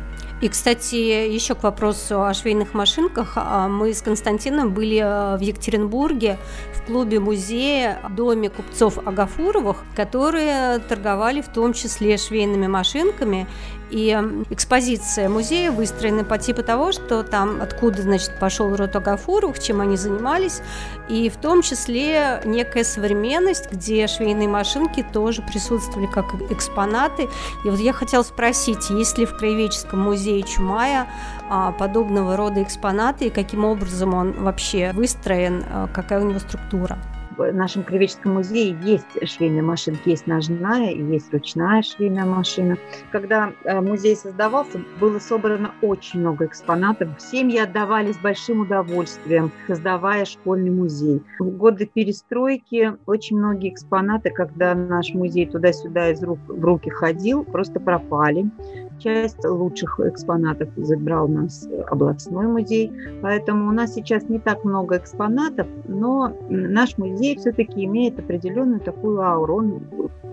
И, 0.41 0.49
кстати, 0.49 0.95
еще 0.95 1.55
к 1.55 1.63
вопросу 1.63 2.23
о 2.23 2.33
швейных 2.33 2.73
машинках. 2.73 3.33
А, 3.37 3.69
мы 3.69 3.93
с 3.93 4.01
Константином 4.01 4.73
были 4.73 4.97
э, 4.97 5.37
в 5.37 5.41
Екатеринбурге 5.41 6.39
в 6.75 6.87
клубе 6.87 7.21
музея 7.21 8.01
Доме 8.09 8.49
купцов 8.49 8.99
Агафуровых, 9.07 9.85
которые 9.95 10.79
торговали 10.79 11.43
в 11.43 11.49
том 11.49 11.75
числе 11.75 12.17
швейными 12.17 12.69
машинками. 12.69 13.47
И 13.91 14.11
экспозиция 14.51 15.29
музея 15.29 15.73
выстроена 15.73 16.25
по 16.25 16.39
типу 16.39 16.63
того, 16.63 16.93
что 16.93 17.23
там 17.23 17.61
откуда, 17.61 18.03
значит, 18.03 18.33
пошел 18.39 18.75
род 18.77 18.95
Агафуровых, 18.95 19.59
чем 19.59 19.81
они 19.81 19.97
занимались, 19.97 20.63
и 21.09 21.29
в 21.29 21.37
том 21.37 21.63
числе 21.63 22.41
некая 22.45 22.85
современность, 22.85 23.71
где 23.73 24.07
швейные 24.07 24.49
машинки 24.49 25.05
тоже 25.13 25.43
присутствовали 25.43 26.07
как 26.07 26.27
экспонаты. 26.51 27.29
И 27.65 27.69
вот 27.69 27.81
я 27.81 27.93
хотела 27.93 28.23
спросить, 28.23 28.91
есть 28.91 29.19
ли 29.19 29.27
в 29.27 29.37
Краеведческом 29.37 30.01
музее 30.01 30.43
Чумая 30.43 31.09
а, 31.49 31.73
подобного 31.73 32.37
рода 32.37 32.63
экспонаты, 32.63 33.27
и 33.27 33.31
каким 33.31 33.65
образом 33.65 34.15
он 34.15 34.33
вообще 34.33 34.93
выстроен, 34.93 35.65
а, 35.69 35.89
какая 35.89 36.21
у 36.21 36.25
него 36.25 36.39
структура? 36.39 36.99
В 37.41 37.55
нашем 37.55 37.85
Кривеческом 37.85 38.35
музее 38.35 38.77
есть 38.83 39.29
швейная 39.29 39.63
машинка, 39.63 40.11
есть 40.11 40.27
ножная 40.27 40.91
и 40.91 41.03
есть 41.03 41.33
ручная 41.33 41.83
швейная 41.83 42.27
машина. 42.27 42.77
Когда 43.11 43.53
э, 43.65 43.81
музей 43.81 44.15
создавался, 44.15 44.81
было 45.01 45.19
собрано 45.19 45.73
очень 45.81 46.21
много 46.21 46.47
экспонатов. 46.47 47.09
Семьи 47.19 47.59
отдавались 47.59 48.19
большим 48.19 48.61
удовольствием, 48.61 49.51
создавая 49.67 50.25
школьный 50.25 50.71
музей. 50.71 51.23
В 51.39 51.51
годы 51.51 51.87
перестройки 51.87 52.93
очень 53.07 53.39
многие 53.39 53.71
экспонаты, 53.71 54.31
когда 54.31 54.75
наш 54.75 55.15
музей 55.15 55.47
туда-сюда 55.47 56.11
из 56.11 56.23
рук 56.23 56.39
в 56.47 56.63
руки 56.63 56.91
ходил, 56.91 57.45
просто 57.45 57.81
пропали. 57.81 58.51
Часть 58.99 59.43
лучших 59.47 59.99
экспонатов 60.01 60.69
забрал 60.77 61.25
у 61.25 61.29
нас 61.29 61.67
областной 61.89 62.47
музей, 62.47 62.93
поэтому 63.23 63.69
у 63.69 63.73
нас 63.73 63.95
сейчас 63.95 64.29
не 64.29 64.39
так 64.39 64.63
много 64.63 64.99
экспонатов, 64.99 65.67
но 65.89 66.37
наш 66.51 66.99
музей 66.99 67.30
все-таки 67.37 67.85
имеет 67.85 68.19
определенную 68.19 68.81
такую 68.81 69.21
ауру. 69.21 69.57
Он 69.57 69.83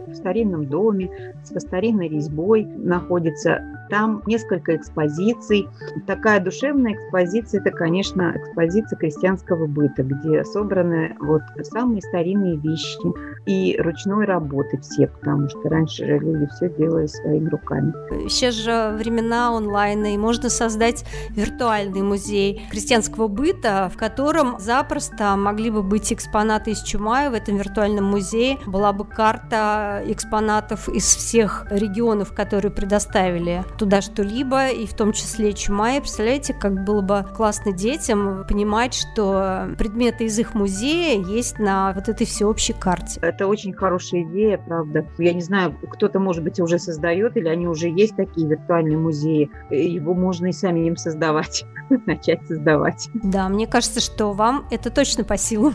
в 0.07 0.13
старинном 0.13 0.67
доме, 0.67 1.35
со 1.43 1.59
старинной 1.59 2.07
резьбой 2.07 2.65
находится. 2.65 3.61
Там 3.89 4.21
несколько 4.25 4.75
экспозиций. 4.75 5.67
Такая 6.05 6.39
душевная 6.39 6.93
экспозиция– 6.93 7.61
это, 7.61 7.71
конечно, 7.71 8.33
экспозиция 8.35 8.97
крестьянского 8.97 9.67
быта, 9.67 10.03
где 10.03 10.43
собраны 10.43 11.15
вот 11.19 11.41
самые 11.63 12.01
старинные 12.01 12.57
вещи 12.57 12.97
и 13.45 13.77
ручной 13.79 14.25
работы 14.25 14.79
все, 14.81 15.07
потому 15.07 15.49
что 15.49 15.69
раньше 15.69 16.05
же 16.05 16.19
люди 16.19 16.47
все 16.55 16.69
делали 16.69 17.07
своими 17.07 17.47
руками. 17.49 17.93
Сейчас 18.27 18.55
же 18.55 18.95
времена 18.97 19.49
онлайна, 19.49 20.13
и 20.13 20.17
можно 20.17 20.49
создать 20.49 21.05
виртуальный 21.29 22.01
музей 22.01 22.67
крестьянского 22.69 23.27
быта, 23.27 23.89
в 23.93 23.97
котором 23.97 24.59
запросто 24.59 25.35
могли 25.35 25.69
бы 25.69 25.83
быть 25.83 26.11
экспонаты 26.11 26.71
из 26.71 26.81
Чумая 26.81 27.29
в 27.29 27.33
этом 27.33 27.57
виртуальном 27.57 28.05
музее. 28.05 28.57
Была 28.65 28.93
бы 28.93 29.05
карта 29.05 30.01
экспонатов 30.05 30.89
из 30.89 31.03
всех 31.03 31.65
регионов, 31.69 32.33
которые 32.33 32.71
предоставили 32.71 33.63
туда 33.77 34.01
что-либо, 34.01 34.69
и 34.69 34.85
в 34.85 34.93
том 34.93 35.13
числе 35.13 35.53
Чумай. 35.53 35.99
Представляете, 35.99 36.53
как 36.53 36.83
было 36.83 37.01
бы 37.01 37.25
классно 37.35 37.71
детям 37.71 38.45
понимать, 38.47 38.93
что 38.93 39.69
предметы 39.77 40.25
из 40.25 40.37
их 40.39 40.55
музея 40.55 41.21
есть 41.21 41.59
на 41.59 41.93
вот 41.93 42.09
этой 42.09 42.25
всеобщей 42.25 42.73
карте. 42.73 43.19
Это 43.21 43.47
очень 43.47 43.73
хорошая 43.73 44.23
идея, 44.23 44.57
правда. 44.57 45.05
Я 45.17 45.33
не 45.33 45.41
знаю, 45.41 45.75
кто-то, 45.91 46.19
может 46.19 46.43
быть, 46.43 46.59
уже 46.59 46.79
создает, 46.79 47.37
или 47.37 47.47
они 47.47 47.67
уже 47.67 47.89
есть 47.89 48.15
такие 48.15 48.47
виртуальные 48.47 48.97
музеи. 48.97 49.49
Его 49.69 50.13
можно 50.13 50.47
и 50.47 50.51
самим 50.51 50.97
создавать, 50.97 51.65
начать 52.05 52.45
создавать. 52.47 53.09
Да, 53.13 53.47
мне 53.49 53.67
кажется, 53.67 54.01
что 54.01 54.33
вам 54.33 54.65
это 54.71 54.89
точно 54.89 55.23
по 55.23 55.37
силам. 55.37 55.73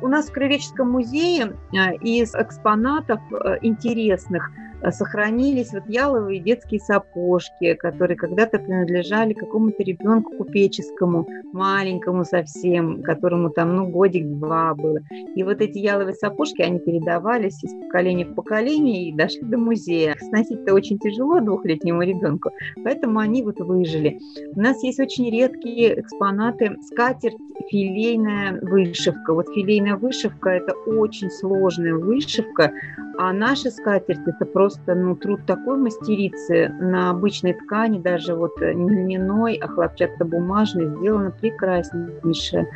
У 0.00 0.06
нас 0.06 0.28
в 0.28 0.32
Краеведческом 0.32 0.90
музее 0.90 1.56
э, 1.72 1.96
из 1.96 2.34
экспонатов 2.34 3.20
э, 3.32 3.58
интересных 3.62 4.50
сохранились 4.90 5.72
вот 5.72 5.84
яловые 5.88 6.40
детские 6.40 6.80
сапожки, 6.80 7.74
которые 7.74 8.16
когда-то 8.16 8.58
принадлежали 8.58 9.32
какому-то 9.32 9.82
ребенку 9.82 10.36
купеческому, 10.36 11.28
маленькому 11.52 12.24
совсем, 12.24 13.02
которому 13.02 13.50
там, 13.50 13.76
ну, 13.76 13.88
годик-два 13.88 14.74
было. 14.74 15.00
И 15.34 15.42
вот 15.42 15.60
эти 15.60 15.78
яловые 15.78 16.14
сапожки, 16.14 16.62
они 16.62 16.78
передавались 16.78 17.62
из 17.64 17.72
поколения 17.72 18.24
в 18.24 18.34
поколение 18.34 19.08
и 19.08 19.12
дошли 19.14 19.42
до 19.42 19.58
музея. 19.58 20.16
Сносить-то 20.20 20.74
очень 20.74 20.98
тяжело 20.98 21.40
двухлетнему 21.40 22.02
ребенку, 22.02 22.50
поэтому 22.84 23.18
они 23.18 23.42
вот 23.42 23.58
выжили. 23.60 24.18
У 24.54 24.60
нас 24.60 24.82
есть 24.82 25.00
очень 25.00 25.30
редкие 25.30 26.00
экспонаты. 26.00 26.76
Скатерть 26.82 27.36
филейная 27.70 28.60
вышивка. 28.62 29.34
Вот 29.34 29.48
филейная 29.54 29.96
вышивка– 29.96 30.50
это 30.50 30.72
очень 30.86 31.30
сложная 31.30 31.94
вышивка, 31.94 32.72
а 33.18 33.32
наша 33.32 33.70
скатерть– 33.70 34.20
это 34.26 34.44
просто 34.44 34.67
ну, 34.86 35.16
труд 35.16 35.46
такой 35.46 35.76
мастерицы 35.76 36.68
на 36.80 37.10
обычной 37.10 37.54
ткани, 37.54 37.98
даже 37.98 38.34
вот 38.34 38.60
не 38.60 38.90
льняной, 38.90 39.54
а 39.54 39.68
хлопчатобумажной, 39.68 40.86
сделано 40.86 41.30
прекраснейшее. 41.30 42.68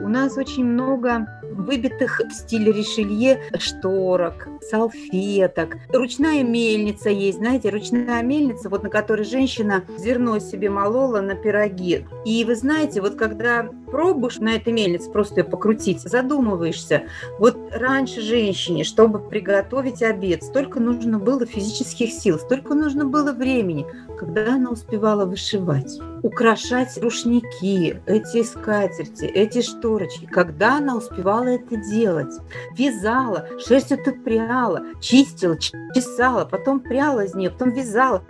У 0.00 0.06
нас 0.08 0.36
очень 0.36 0.64
много 0.64 1.26
выбитых 1.42 2.20
в 2.20 2.32
стиле 2.32 2.70
решелье 2.70 3.42
шторок, 3.58 4.46
салфеток. 4.60 5.76
Ручная 5.92 6.44
мельница 6.44 7.10
есть, 7.10 7.38
знаете, 7.38 7.70
ручная 7.70 8.22
мельница, 8.22 8.68
вот 8.68 8.84
на 8.84 8.90
которой 8.90 9.24
женщина 9.24 9.84
зерно 9.98 10.38
себе 10.38 10.70
молола 10.70 11.20
на 11.20 11.34
пироги. 11.34 12.06
И 12.24 12.44
вы 12.44 12.54
знаете, 12.54 13.00
вот 13.00 13.16
когда 13.16 13.68
пробуешь 13.90 14.38
на 14.38 14.54
этой 14.54 14.72
мельнице 14.72 15.10
просто 15.10 15.40
ее 15.40 15.44
покрутить, 15.44 16.02
задумываешься, 16.02 17.04
вот 17.40 17.56
раньше 17.72 18.20
женщине, 18.20 18.84
чтобы 18.84 19.18
приготовить 19.18 20.02
обед, 20.02 20.44
столько 20.44 20.78
нужно 20.78 21.18
было 21.18 21.44
физических 21.44 22.12
сил, 22.12 22.38
столько 22.38 22.74
нужно 22.74 23.04
было 23.04 23.32
времени, 23.32 23.84
когда 24.18 24.54
она 24.54 24.70
успевала 24.70 25.24
вышивать, 25.24 25.98
украшать 26.22 26.98
рушники, 26.98 28.00
эти 28.06 28.42
скатерти, 28.42 29.24
эти 29.24 29.62
шторочки, 29.62 30.26
когда 30.26 30.78
она 30.78 30.96
успевала 30.96 31.44
это 31.44 31.76
делать, 31.76 32.34
вязала, 32.76 33.48
шерсть 33.66 33.92
эту 33.92 34.12
пряла, 34.12 34.82
чистила, 35.00 35.56
чесала, 35.58 36.44
потом 36.44 36.80
пряла 36.80 37.24
из 37.24 37.34
нее, 37.34 37.50
потом 37.50 37.70
вязала. 37.70 38.22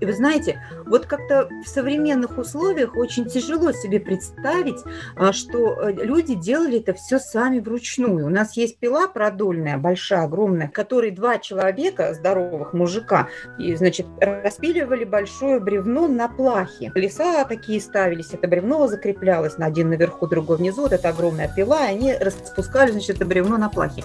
И 0.00 0.04
вы 0.04 0.12
знаете, 0.12 0.60
вот 0.86 1.06
как-то 1.06 1.48
в 1.64 1.68
современных 1.68 2.38
условиях 2.38 2.96
очень 2.96 3.26
тяжело 3.26 3.72
себе 3.72 4.00
представить, 4.00 4.78
а, 5.16 5.32
что 5.32 5.80
э, 5.80 5.92
люди 5.92 6.34
делали 6.34 6.78
это 6.78 6.94
все 6.94 7.18
сами 7.18 7.60
вручную. 7.60 8.26
У 8.26 8.30
нас 8.30 8.56
есть 8.56 8.78
пила 8.78 9.08
продольная, 9.08 9.78
большая, 9.78 10.24
огромная, 10.24 10.68
которой 10.68 11.10
два 11.10 11.38
человека, 11.38 12.14
здоровых 12.14 12.72
мужика, 12.72 13.28
и, 13.58 13.74
значит, 13.76 14.06
распиливали 14.20 15.04
большое 15.04 15.60
бревно 15.60 16.08
на 16.08 16.28
плахе. 16.28 16.92
Леса 16.94 17.44
такие 17.44 17.80
ставились, 17.80 18.32
это 18.32 18.46
бревно 18.48 18.86
закреплялось 18.86 19.58
на 19.58 19.66
один 19.66 19.90
наверху, 19.90 20.26
другой 20.26 20.58
внизу, 20.58 20.82
вот 20.82 20.92
эта 20.92 21.08
огромная 21.08 21.52
пила, 21.54 21.88
и 21.88 21.94
они 21.94 22.14
распускали, 22.14 22.92
значит, 22.92 23.16
это 23.16 23.24
бревно 23.24 23.58
на 23.58 23.68
плахе. 23.68 24.04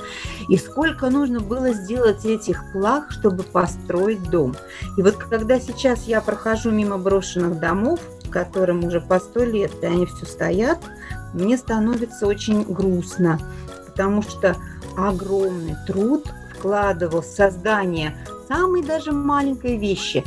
И 0.50 0.58
сколько 0.58 1.10
нужно 1.10 1.40
было 1.40 1.74
сделать 1.74 2.26
этих 2.26 2.72
плах, 2.72 3.12
чтобы 3.12 3.44
построить 3.44 4.24
дом. 4.30 4.56
И 4.98 5.02
вот 5.02 5.16
когда 5.16 5.60
сейчас 5.60 6.04
я 6.04 6.22
прохожу 6.22 6.71
мимо 6.72 6.98
брошенных 6.98 7.60
домов, 7.60 8.00
которым 8.32 8.84
уже 8.86 9.02
по 9.02 9.20
сто 9.20 9.44
лет, 9.44 9.72
и 9.82 9.86
они 9.86 10.06
все 10.06 10.26
стоят, 10.26 10.80
мне 11.34 11.58
становится 11.58 12.28
очень 12.28 12.64
грустно, 12.64 13.40
потому 13.88 14.22
что 14.22 14.56
огромный 14.98 15.76
труд 15.86 16.26
вкладывал 16.58 17.22
в 17.22 17.26
создание 17.26 18.18
самой 18.48 18.84
даже 18.84 19.12
маленькой 19.12 19.78
вещи 19.78 20.24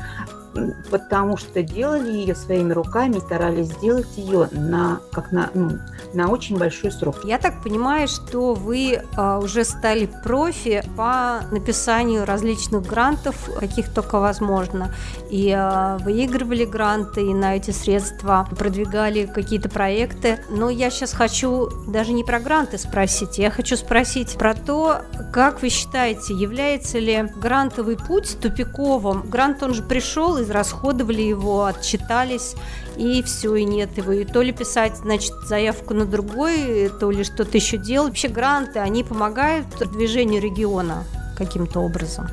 потому 0.91 1.37
что 1.37 1.63
делали 1.63 2.13
ее 2.13 2.35
своими 2.35 2.73
руками, 2.73 3.19
старались 3.19 3.67
сделать 3.67 4.17
ее 4.17 4.49
на, 4.53 5.01
как 5.13 5.33
на, 5.33 5.51
ну, 5.55 5.79
на 6.13 6.29
очень 6.29 6.59
большой 6.59 6.93
срок. 6.93 7.17
Я 7.25 7.39
так 7.39 7.63
понимаю, 7.63 8.09
что 8.09 8.55
вы 8.55 9.03
а, 9.17 9.39
уже 9.39 9.65
стали 9.65 10.09
профи 10.23 10.83
по 10.97 11.41
написанию 11.51 12.25
различных 12.25 12.87
грантов, 12.87 13.51
каких 13.59 13.93
только 13.93 14.19
возможно, 14.19 14.95
и 15.31 15.51
а, 15.51 15.99
выигрывали 15.99 16.65
гранты, 16.65 17.23
и 17.23 17.35
на 17.35 17.57
эти 17.57 17.71
средства 17.71 18.47
продвигали 18.57 19.27
какие-то 19.27 19.69
проекты. 19.69 20.41
Но 20.49 20.71
я 20.71 20.91
сейчас 20.91 21.13
хочу 21.13 21.69
даже 21.89 22.13
не 22.13 22.25
про 22.25 22.39
гранты 22.39 22.79
спросить, 22.79 23.39
я 23.39 23.51
хочу 23.51 23.77
спросить 23.77 24.37
про 24.39 24.55
то, 24.55 25.03
как 25.33 25.63
вы 25.63 25.69
считаете, 25.69 26.35
является 26.35 26.99
ли 26.99 27.29
грантовый 27.37 27.97
путь 27.97 28.39
тупиковым? 28.41 29.23
Грант, 29.29 29.63
он 29.63 29.75
же 29.75 29.83
пришел 29.83 30.44
израсходовали 30.45 31.23
его, 31.23 31.65
отчитались, 31.65 32.55
и 32.97 33.23
все, 33.23 33.57
и 33.57 33.65
нет 33.65 33.97
его. 33.97 34.13
И 34.13 34.25
то 34.25 34.43
ли 34.43 34.53
писать, 34.53 34.97
значит, 34.97 35.33
заявку 35.47 35.95
на 35.95 36.05
другой, 36.07 36.91
то 37.01 37.11
ли 37.11 37.25
что-то 37.25 37.57
еще 37.57 37.77
делать. 37.77 38.11
Вообще 38.11 38.29
гранты, 38.29 38.79
они 38.79 39.03
помогают 39.03 39.67
движению 39.93 40.41
региона 40.41 41.05
каким-то 41.37 41.81
образом. 41.81 42.29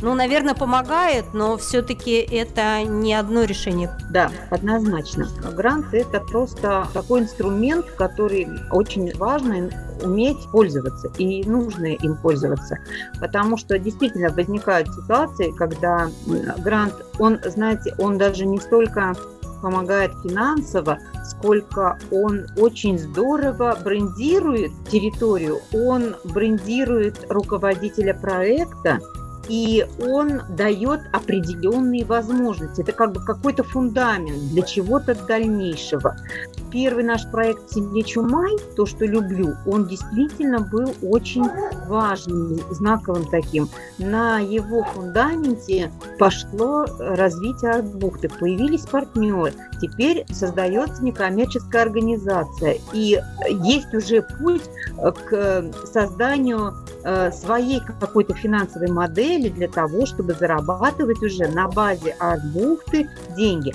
Ну, 0.00 0.14
наверное, 0.14 0.54
помогает, 0.54 1.34
но 1.34 1.56
все-таки 1.56 2.16
это 2.16 2.84
не 2.84 3.14
одно 3.14 3.44
решение. 3.44 3.90
Да, 4.10 4.30
однозначно. 4.50 5.26
Грант– 5.56 5.86
это 5.92 6.20
просто 6.20 6.86
такой 6.92 7.20
инструмент, 7.20 7.86
который 7.90 8.48
очень 8.70 9.12
важно 9.16 9.70
уметь 10.02 10.38
пользоваться, 10.52 11.10
и 11.18 11.42
нужно 11.44 11.86
им 11.86 12.16
пользоваться. 12.16 12.78
Потому 13.20 13.56
что 13.56 13.78
действительно 13.78 14.30
возникают 14.30 14.88
ситуации, 14.88 15.50
когда 15.56 16.08
грант, 16.58 16.94
он, 17.18 17.40
знаете, 17.44 17.94
он 17.98 18.18
даже 18.18 18.46
не 18.46 18.58
столько 18.58 19.14
помогает 19.60 20.12
финансово, 20.22 20.98
сколько 21.24 21.98
он 22.12 22.46
очень 22.56 22.98
здорово 22.98 23.76
брендирует 23.82 24.70
территорию, 24.88 25.58
он 25.72 26.14
брендирует 26.24 27.26
руководителя 27.28 28.14
проекта, 28.14 29.00
и 29.48 29.86
он 30.00 30.42
дает 30.50 31.00
определенные 31.12 32.04
возможности. 32.04 32.82
Это 32.82 32.92
как 32.92 33.12
бы 33.12 33.24
какой-то 33.24 33.64
фундамент 33.64 34.50
для 34.50 34.62
чего-то 34.62 35.14
дальнейшего. 35.14 36.16
Первый 36.70 37.02
наш 37.02 37.26
проект 37.30 37.70
«Семье 37.70 38.02
Чумай», 38.02 38.56
то, 38.76 38.84
что 38.84 39.06
люблю, 39.06 39.54
он 39.66 39.86
действительно 39.86 40.60
был 40.60 40.92
очень 41.02 41.46
важным, 41.86 42.60
знаковым 42.70 43.24
таким. 43.30 43.68
На 43.98 44.38
его 44.38 44.84
фундаменте 44.84 45.90
пошло 46.18 46.84
развитие 46.98 47.70
арт-бухты, 47.70 48.28
появились 48.28 48.82
партнеры. 48.82 49.54
Теперь 49.80 50.26
создается 50.30 51.02
некоммерческая 51.02 51.82
организация. 51.82 52.76
И 52.92 53.18
есть 53.48 53.94
уже 53.94 54.22
путь 54.38 54.64
к 55.24 55.64
созданию 55.90 56.74
э, 57.04 57.30
своей 57.32 57.80
какой-то 58.00 58.34
финансовой 58.34 58.88
модели, 58.88 59.48
для 59.48 59.68
того, 59.68 60.04
чтобы 60.04 60.34
зарабатывать 60.34 61.22
уже 61.22 61.48
на 61.48 61.68
базе 61.68 62.14
арт-бухты 62.18 63.08
деньги. 63.36 63.74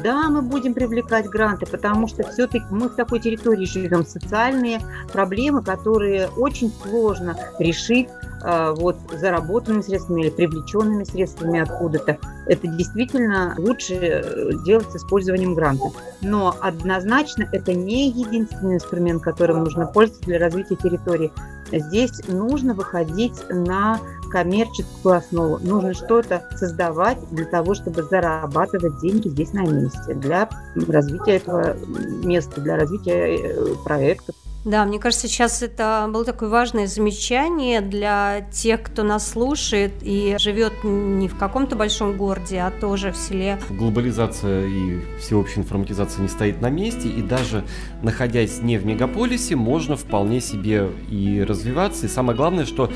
Да, 0.00 0.30
мы 0.30 0.42
будем 0.42 0.74
привлекать 0.74 1.26
гранты, 1.26 1.66
потому 1.66 2.08
что 2.08 2.22
все-таки 2.30 2.64
мы 2.70 2.88
в 2.88 2.94
такой 2.94 3.20
территории 3.20 3.66
живем. 3.66 4.06
Социальные 4.06 4.80
проблемы, 5.12 5.62
которые 5.62 6.28
очень 6.28 6.72
сложно 6.82 7.36
решить 7.58 8.08
э, 8.42 8.74
вот 8.76 8.96
заработанными 9.12 9.82
средствами 9.82 10.22
или 10.22 10.30
привлеченными 10.30 11.04
средствами 11.04 11.60
откуда-то. 11.60 12.18
Это 12.46 12.66
действительно 12.68 13.54
лучше 13.58 13.94
э, 13.94 14.50
делать 14.64 14.90
с 14.90 14.96
использованием 14.96 15.54
грантов. 15.54 15.94
Но 16.22 16.56
однозначно 16.60 17.48
это 17.52 17.74
не 17.74 18.08
единственный 18.08 18.76
инструмент, 18.76 19.22
которым 19.22 19.64
нужно 19.64 19.86
пользоваться 19.86 20.26
для 20.26 20.38
развития 20.38 20.76
территории. 20.76 21.32
Здесь 21.70 22.20
нужно 22.28 22.74
выходить 22.74 23.34
на 23.48 23.98
коммерческую 24.32 25.16
основу. 25.16 25.58
Нужно 25.58 25.92
что-то 25.92 26.48
создавать 26.56 27.18
для 27.30 27.44
того, 27.44 27.74
чтобы 27.74 28.02
зарабатывать 28.02 28.98
деньги 29.00 29.28
здесь 29.28 29.52
на 29.52 29.60
месте, 29.60 30.14
для 30.14 30.48
развития 30.74 31.36
этого 31.36 31.76
места, 32.24 32.60
для 32.60 32.76
развития 32.76 33.36
э, 33.36 33.74
проектов. 33.84 34.34
Да, 34.64 34.84
мне 34.84 34.98
кажется, 35.00 35.26
сейчас 35.26 35.62
это 35.62 36.08
было 36.08 36.24
такое 36.24 36.48
важное 36.48 36.86
замечание 36.86 37.80
для 37.80 38.46
тех, 38.52 38.82
кто 38.82 39.02
нас 39.02 39.28
слушает 39.28 39.92
и 40.02 40.36
живет 40.38 40.72
не 40.84 41.26
в 41.26 41.36
каком-то 41.36 41.74
большом 41.74 42.16
городе, 42.16 42.60
а 42.60 42.70
тоже 42.70 43.10
в 43.10 43.16
селе. 43.16 43.58
Глобализация 43.70 44.66
и 44.66 45.00
всеобщая 45.18 45.60
информатизация 45.60 46.22
не 46.22 46.28
стоит 46.28 46.60
на 46.60 46.70
месте, 46.70 47.08
и 47.08 47.22
даже 47.22 47.64
находясь 48.02 48.62
не 48.62 48.78
в 48.78 48.86
мегаполисе, 48.86 49.56
можно 49.56 49.96
вполне 49.96 50.40
себе 50.40 50.90
и 51.10 51.42
развиваться. 51.42 52.06
И 52.06 52.08
самое 52.08 52.36
главное, 52.36 52.64
что 52.64 52.90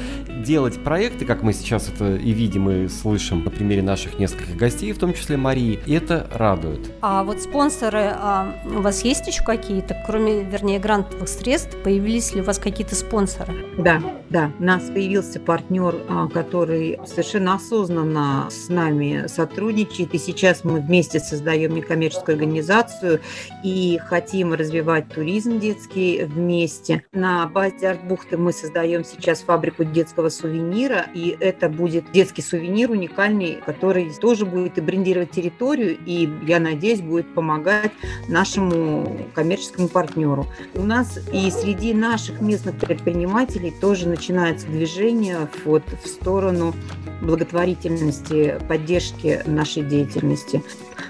делать 0.45 0.83
проекты, 0.85 1.25
как 1.25 1.43
мы 1.43 1.53
сейчас 1.53 1.89
это 1.89 2.15
и 2.15 2.31
видим, 2.31 2.71
и 2.71 2.89
слышим 2.89 3.43
на 3.43 3.51
примере 3.51 3.83
наших 3.83 4.21
нескольких 4.21 4.57
гостей, 4.57 4.93
в 4.93 4.99
том 4.99 5.15
числе 5.15 5.37
Марии, 5.37 5.81
это 5.89 6.29
радует. 6.33 6.93
А 7.01 7.25
вот 7.25 7.41
спонсоры, 7.41 8.15
а 8.15 8.55
у 8.65 8.83
вас 8.83 9.03
есть 9.03 9.27
еще 9.27 9.43
какие-то, 9.43 10.01
кроме, 10.07 10.45
вернее, 10.45 10.79
грантовых 10.79 11.29
средств, 11.29 11.56
средств? 11.57 11.77
Появились 11.83 12.35
ли 12.35 12.41
у 12.41 12.45
вас 12.45 12.59
какие-то 12.59 12.95
спонсоры? 12.95 13.55
Да, 13.79 14.03
да. 14.31 14.53
У 14.59 14.65
нас 14.65 14.85
появился 14.85 15.41
партнер, 15.41 15.95
а, 16.09 16.29
который 16.29 16.99
совершенно 17.07 17.55
осознанно 17.55 18.49
с 18.51 18.69
нами 18.69 19.27
сотрудничает. 19.29 20.15
И 20.15 20.19
сейчас 20.19 20.65
мы 20.65 20.81
вместе 20.81 21.21
создаем 21.21 21.75
некоммерческую 21.75 22.35
организацию 22.35 23.21
и 23.63 23.99
хотим 24.05 24.53
развивать 24.53 25.09
туризм 25.09 25.59
детский 25.59 26.25
вместе. 26.25 27.05
На 27.13 27.47
базе 27.47 27.91
Артбухты 27.91 28.37
мы 28.37 28.53
создаем 28.53 29.05
сейчас 29.05 29.41
фабрику 29.41 29.85
детского 29.85 30.29
сувенира. 30.29 31.07
И 31.15 31.37
это 31.39 31.69
будет 31.69 32.11
детский 32.13 32.43
сувенир 32.43 32.91
уникальный, 32.91 33.59
который 33.65 34.13
тоже 34.21 34.45
будет 34.45 34.79
и 34.79 34.81
брендировать 34.81 35.31
территорию. 35.31 35.97
И, 36.05 36.29
я 36.47 36.61
надеюсь, 36.61 37.01
будет 37.01 37.33
помогать 37.35 37.93
нашему 38.29 39.19
коммерческому 39.35 39.89
партнеру. 39.89 40.47
У 40.75 40.83
нас 40.83 41.19
и 41.33 41.46
среди 41.51 41.95
наших 41.95 42.41
местных 42.41 42.77
предпринимателей 42.77 43.73
тоже 43.81 44.09
начинается 44.09 44.67
движение 44.67 45.49
вот 45.65 45.83
в 46.03 46.07
сторону 46.07 46.75
благотворительности, 47.23 48.59
поддержки 48.69 49.43
нашей 49.47 49.83
деятельности. 49.83 50.63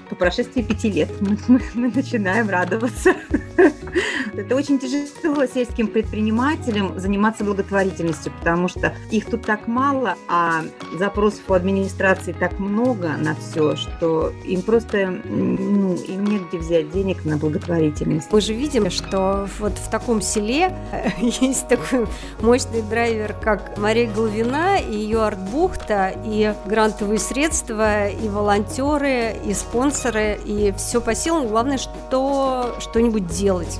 По 0.09 0.15
прошествии 0.15 0.61
пяти 0.61 0.89
лет 0.89 1.09
мы, 1.21 1.37
мы, 1.47 1.61
мы 1.73 1.91
начинаем 1.93 2.49
радоваться. 2.49 3.15
Это 4.37 4.55
очень 4.55 4.77
тяжело 4.77 5.45
сельским 5.47 5.87
предпринимателям 5.87 6.99
заниматься 6.99 7.43
благотворительностью, 7.43 8.31
потому 8.37 8.67
что 8.67 8.93
их 9.09 9.25
тут 9.25 9.41
так 9.41 9.67
мало, 9.67 10.15
а 10.27 10.63
запросов 10.93 11.41
у 11.47 11.53
администрации 11.53 12.33
так 12.33 12.59
много 12.59 13.13
на 13.17 13.35
все, 13.35 13.75
что 13.75 14.31
им 14.45 14.61
просто 14.61 15.07
ну, 15.25 15.95
им 15.95 16.25
негде 16.25 16.59
взять 16.59 16.91
денег 16.91 17.25
на 17.25 17.37
благотворительность. 17.37 18.31
Мы 18.31 18.41
же 18.41 18.53
видим, 18.53 18.91
что 18.91 19.47
вот 19.59 19.73
в 19.73 19.89
таком 19.89 20.21
селе 20.21 20.75
есть 21.17 21.67
такой 21.67 22.05
мощный 22.41 22.83
драйвер, 22.83 23.33
как 23.33 23.77
Мария 23.77 24.11
Головина 24.11 24.77
и 24.77 24.93
ее 24.93 25.23
артбухта, 25.23 26.13
и 26.25 26.53
грантовые 26.65 27.19
средства, 27.19 28.07
и 28.07 28.29
волонтеры, 28.29 29.35
и 29.45 29.53
спонсоры, 29.53 29.76
и 30.45 30.73
все 30.77 30.99
по 30.99 31.13
силам. 31.13 31.47
Главное, 31.47 31.77
что 31.77 32.75
что-нибудь 32.79 33.27
делать 33.27 33.79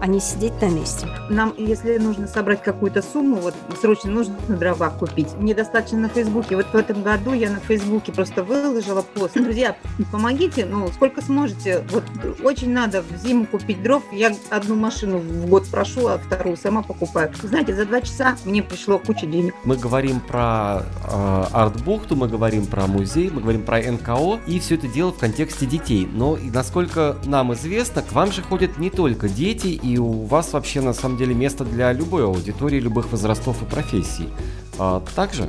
а 0.00 0.06
не 0.06 0.20
сидеть 0.20 0.60
на 0.60 0.68
месте. 0.68 1.06
Нам, 1.28 1.54
если 1.56 1.98
нужно 1.98 2.26
собрать 2.26 2.62
какую-то 2.62 3.02
сумму, 3.02 3.36
вот 3.36 3.54
срочно 3.80 4.10
нужно 4.10 4.36
дрова 4.48 4.90
купить, 4.90 5.34
недостаточно 5.38 5.98
на 5.98 6.08
Фейсбуке. 6.08 6.56
Вот 6.56 6.66
в 6.66 6.74
этом 6.74 7.02
году 7.02 7.32
я 7.32 7.50
на 7.50 7.60
Фейсбуке 7.60 8.12
просто 8.12 8.42
выложила 8.42 9.02
пост. 9.02 9.34
Друзья, 9.34 9.76
помогите, 10.10 10.64
ну, 10.64 10.88
сколько 10.88 11.22
сможете. 11.22 11.84
Вот 11.90 12.04
очень 12.42 12.70
надо 12.70 13.02
в 13.02 13.16
зиму 13.16 13.46
купить 13.46 13.82
дров. 13.82 14.02
Я 14.12 14.34
одну 14.48 14.74
машину 14.74 15.18
в 15.18 15.46
год 15.46 15.66
прошу, 15.70 16.06
а 16.08 16.18
вторую 16.18 16.56
сама 16.56 16.82
покупаю. 16.82 17.30
Знаете, 17.42 17.74
за 17.74 17.84
два 17.84 18.00
часа 18.00 18.36
мне 18.44 18.62
пришло 18.62 18.98
куча 18.98 19.26
денег. 19.26 19.54
Мы 19.64 19.76
говорим 19.76 20.20
про 20.20 20.82
э, 21.04 21.44
арт-бухту, 21.52 22.16
мы 22.16 22.28
говорим 22.28 22.66
про 22.66 22.86
музей, 22.86 23.30
мы 23.30 23.40
говорим 23.40 23.62
про 23.62 23.80
НКО, 23.80 24.40
и 24.46 24.58
все 24.60 24.76
это 24.76 24.88
дело 24.88 25.12
в 25.12 25.18
контексте 25.18 25.66
детей. 25.66 26.08
Но, 26.10 26.38
насколько 26.52 27.16
нам 27.24 27.52
известно, 27.54 28.02
к 28.02 28.12
вам 28.12 28.32
же 28.32 28.42
ходят 28.42 28.78
не 28.78 28.90
только 28.90 29.28
дети 29.28 29.68
и 29.68 29.89
и 29.90 29.98
у 29.98 30.24
вас 30.26 30.52
вообще 30.52 30.80
на 30.80 30.92
самом 30.92 31.16
деле 31.16 31.34
место 31.34 31.64
для 31.64 31.92
любой 31.92 32.24
аудитории, 32.24 32.78
любых 32.78 33.10
возрастов 33.10 33.62
и 33.62 33.64
профессий. 33.64 34.28
А, 34.78 35.02
также 35.14 35.48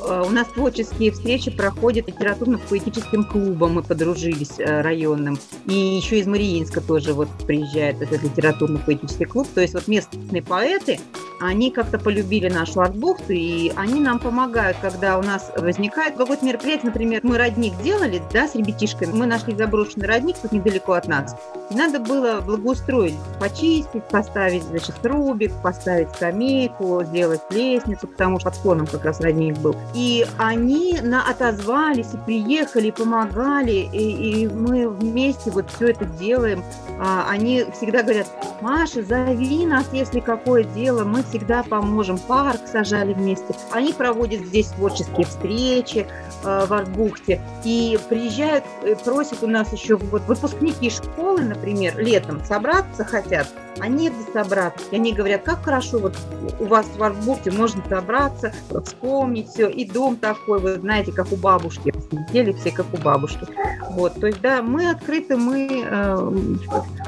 у 0.00 0.30
нас 0.30 0.48
творческие 0.48 1.12
встречи 1.12 1.50
проходят 1.50 2.08
литературно-поэтическим 2.08 3.24
клубом, 3.24 3.74
мы 3.74 3.82
подружились 3.82 4.58
э, 4.58 4.80
районным. 4.80 5.38
И 5.66 5.74
еще 5.74 6.18
из 6.18 6.26
Мариинска 6.26 6.80
тоже 6.80 7.12
вот 7.14 7.28
приезжает 7.46 8.00
этот 8.02 8.22
литературно-поэтический 8.22 9.24
клуб. 9.24 9.48
То 9.54 9.60
есть 9.60 9.74
вот 9.74 9.88
местные 9.88 10.42
поэты, 10.42 10.98
они 11.40 11.70
как-то 11.70 11.98
полюбили 11.98 12.48
нашу 12.48 12.80
артбухту, 12.82 13.32
и 13.32 13.72
они 13.76 13.98
нам 13.98 14.18
помогают, 14.18 14.76
когда 14.82 15.18
у 15.18 15.22
нас 15.22 15.50
возникает 15.56 16.16
какое-то 16.16 16.44
мероприятие, 16.44 16.86
например, 16.86 17.20
мы 17.22 17.38
родник 17.38 17.72
делали, 17.82 18.22
да, 18.32 18.46
с 18.46 18.54
ребятишками, 18.54 19.12
мы 19.12 19.26
нашли 19.26 19.54
заброшенный 19.54 20.06
родник 20.06 20.36
тут 20.36 20.52
недалеко 20.52 20.92
от 20.92 21.08
нас, 21.08 21.34
и 21.70 21.74
надо 21.74 21.98
было 21.98 22.40
благоустроить, 22.40 23.14
почистить, 23.40 24.04
поставить, 24.10 24.64
значит, 24.64 24.94
рубик, 25.02 25.52
поставить 25.62 26.10
скамейку, 26.10 27.02
сделать 27.06 27.40
лестницу, 27.50 28.06
потому 28.06 28.38
что 28.38 28.50
под 28.50 28.58
склоном 28.58 28.86
как 28.86 29.04
раз 29.04 29.20
родник 29.20 29.56
был. 29.58 29.74
И 29.94 30.26
они 30.38 31.00
на, 31.02 31.28
отозвались 31.28 32.14
и 32.14 32.16
приехали, 32.18 32.90
помогали, 32.90 33.88
и, 33.92 34.42
и 34.42 34.48
мы 34.48 34.88
вместе 34.88 35.50
вот 35.50 35.70
все 35.70 35.88
это 35.88 36.04
делаем. 36.04 36.62
А, 37.00 37.26
они 37.28 37.64
всегда 37.74 38.02
говорят, 38.02 38.28
Маша, 38.60 39.02
зови 39.02 39.66
нас, 39.66 39.86
если 39.92 40.20
какое 40.20 40.64
дело, 40.64 41.04
мы 41.04 41.22
всегда 41.22 41.62
поможем. 41.62 42.18
Парк 42.18 42.60
сажали 42.70 43.14
вместе. 43.14 43.54
Они 43.72 43.92
проводят 43.92 44.42
здесь 44.42 44.68
творческие 44.68 45.26
встречи 45.26 46.06
э, 46.44 46.66
в 46.66 46.72
Арбухте 46.72 47.40
и 47.64 47.98
приезжают, 48.08 48.64
э, 48.82 48.94
просят 48.96 49.42
у 49.42 49.46
нас 49.46 49.72
еще 49.72 49.96
вот 49.96 50.22
выпускники 50.22 50.90
школы, 50.90 51.42
например, 51.42 51.98
летом 51.98 52.44
собраться 52.44 53.04
хотят, 53.04 53.48
а 53.78 53.88
негде 53.88 54.30
собраться. 54.32 54.84
И 54.90 54.96
они 54.96 55.12
говорят, 55.12 55.42
как 55.42 55.64
хорошо, 55.64 55.98
вот 55.98 56.16
у 56.58 56.66
вас 56.66 56.86
в 56.96 57.02
Арбухте 57.02 57.50
можно 57.50 57.82
собраться, 57.88 58.52
вспомнить 58.84 59.48
все, 59.48 59.68
и 59.80 59.90
дом 59.90 60.16
такой, 60.16 60.60
вы 60.60 60.74
знаете, 60.78 61.12
как 61.12 61.32
у 61.32 61.36
бабушки, 61.36 61.92
сидели 62.10 62.52
все 62.52 62.70
как 62.70 62.86
у 62.92 62.96
бабушки. 62.98 63.46
Вот, 63.90 64.20
то 64.20 64.26
есть, 64.26 64.40
да, 64.40 64.62
мы 64.62 64.90
открыты, 64.90 65.36
мы, 65.36 65.84
э, 65.84 66.30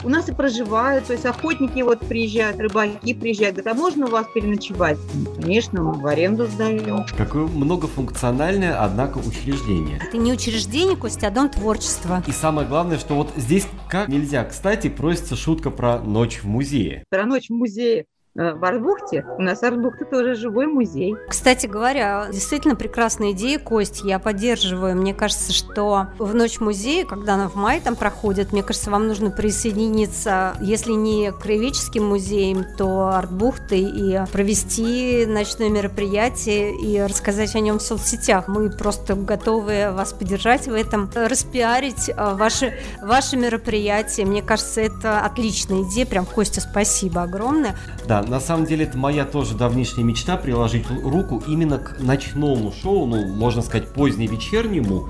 у 0.04 0.08
нас 0.08 0.28
и 0.28 0.32
проживают, 0.32 1.06
то 1.06 1.12
есть 1.12 1.26
охотники 1.26 1.80
вот 1.82 2.00
приезжают, 2.00 2.58
рыбаки 2.58 3.14
приезжают, 3.14 3.56
говорят, 3.56 3.76
а 3.76 3.78
можно 3.78 4.06
у 4.06 4.10
вас 4.10 4.26
переночевать? 4.34 4.98
Конечно, 5.40 5.82
мы 5.82 5.92
в 5.92 6.06
аренду 6.06 6.46
сдаем. 6.46 7.04
Какое 7.16 7.46
многофункциональное, 7.46 8.82
однако, 8.82 9.18
учреждение. 9.18 10.00
Это 10.08 10.16
не 10.16 10.32
учреждение, 10.32 10.96
Костя, 10.96 11.28
а 11.28 11.30
дом 11.30 11.48
творчества. 11.48 12.22
И 12.26 12.32
самое 12.32 12.66
главное, 12.66 12.98
что 12.98 13.14
вот 13.14 13.30
здесь 13.36 13.66
как 13.88 14.08
нельзя, 14.08 14.44
кстати, 14.44 14.88
просится 14.88 15.36
шутка 15.36 15.70
про 15.70 15.98
ночь 15.98 16.40
в 16.42 16.46
музее. 16.46 17.04
Про 17.10 17.26
ночь 17.26 17.48
в 17.48 17.52
музее. 17.52 18.06
Э, 18.34 18.54
в 18.54 18.64
Арбухте. 18.64 19.26
У 19.36 19.42
нас 19.42 19.62
Арбухта 19.62 20.06
тоже 20.06 20.34
живой 20.34 20.66
музей. 20.66 21.14
Кстати 21.28 21.66
говоря, 21.66 22.28
действительно 22.32 22.76
прекрасная 22.76 23.32
идея, 23.32 23.58
Кость, 23.58 24.02
я 24.04 24.18
поддерживаю. 24.18 24.96
Мне 24.96 25.12
кажется, 25.12 25.52
что 25.52 26.06
в 26.18 26.34
ночь 26.34 26.58
музея, 26.58 27.04
когда 27.04 27.34
она 27.34 27.48
в 27.48 27.56
мае 27.56 27.82
там 27.82 27.94
проходит, 27.94 28.52
мне 28.52 28.62
кажется, 28.62 28.90
вам 28.90 29.06
нужно 29.06 29.30
присоединиться, 29.30 30.56
если 30.62 30.92
не 30.92 31.30
к 31.30 31.40
краеведческим 31.40 32.06
музеям, 32.06 32.64
то 32.78 33.08
Артбухты 33.08 33.78
и 33.78 34.20
провести 34.32 35.26
ночное 35.26 35.68
мероприятие 35.68 36.74
и 36.74 37.02
рассказать 37.02 37.54
о 37.54 37.60
нем 37.60 37.80
в 37.80 37.82
соцсетях. 37.82 38.48
Мы 38.48 38.70
просто 38.70 39.14
готовы 39.14 39.92
вас 39.92 40.14
поддержать 40.14 40.68
в 40.68 40.72
этом, 40.72 41.10
распиарить 41.14 42.08
э, 42.08 42.14
ваши, 42.16 42.78
ваши 43.02 43.36
мероприятия. 43.36 44.24
Мне 44.24 44.42
кажется, 44.42 44.80
это 44.80 45.20
отличная 45.20 45.82
идея. 45.82 46.06
Прям, 46.06 46.24
Костя, 46.24 46.62
спасибо 46.62 47.24
огромное. 47.24 47.76
Да, 48.06 48.21
на 48.22 48.40
самом 48.40 48.66
деле 48.66 48.84
это 48.84 48.98
моя 48.98 49.24
тоже 49.24 49.54
давнишняя 49.54 50.04
мечта 50.04 50.36
приложить 50.36 50.86
руку 50.88 51.42
именно 51.46 51.78
к 51.78 52.00
ночному 52.00 52.72
шоу, 52.72 53.06
ну, 53.06 53.26
можно 53.26 53.62
сказать, 53.62 53.88
поздневечернему, 53.88 55.08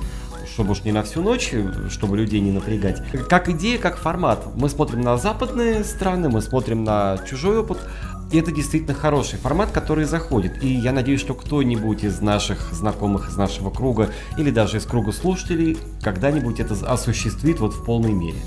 чтобы 0.53 0.73
уж 0.73 0.85
не 0.85 0.93
на 0.93 1.03
всю 1.03 1.23
ночь, 1.23 1.53
чтобы 1.91 2.17
людей 2.17 2.41
не 2.41 2.51
напрягать. 2.51 3.03
Как 3.29 3.49
идея, 3.49 3.79
как 3.79 3.97
формат. 3.97 4.47
Мы 4.55 4.69
смотрим 4.69 5.01
на 5.01 5.17
западные 5.17 5.85
страны, 5.85 6.29
мы 6.29 6.43
смотрим 6.43 6.85
на 6.85 7.19
чужой 7.29 7.59
опыт, 7.59 7.79
и 8.31 8.39
это 8.39 8.51
действительно 8.51 8.95
хороший 8.95 9.39
формат, 9.39 9.71
который 9.73 10.05
заходит. 10.05 10.63
И 10.63 10.69
я 10.69 10.93
надеюсь, 10.93 11.21
что 11.21 11.35
кто-нибудь 11.35 12.03
из 12.03 12.21
наших 12.21 12.73
знакомых, 12.73 13.29
из 13.29 13.37
нашего 13.37 13.71
круга, 13.71 14.11
или 14.39 14.51
даже 14.51 14.79
из 14.79 14.87
круга 14.87 15.13
слушателей, 15.13 15.77
когда-нибудь 16.03 16.59
это 16.59 16.75
осуществит 16.87 17.61
вот 17.61 17.75
в 17.75 17.85
полной 17.85 18.13
мере. 18.13 18.39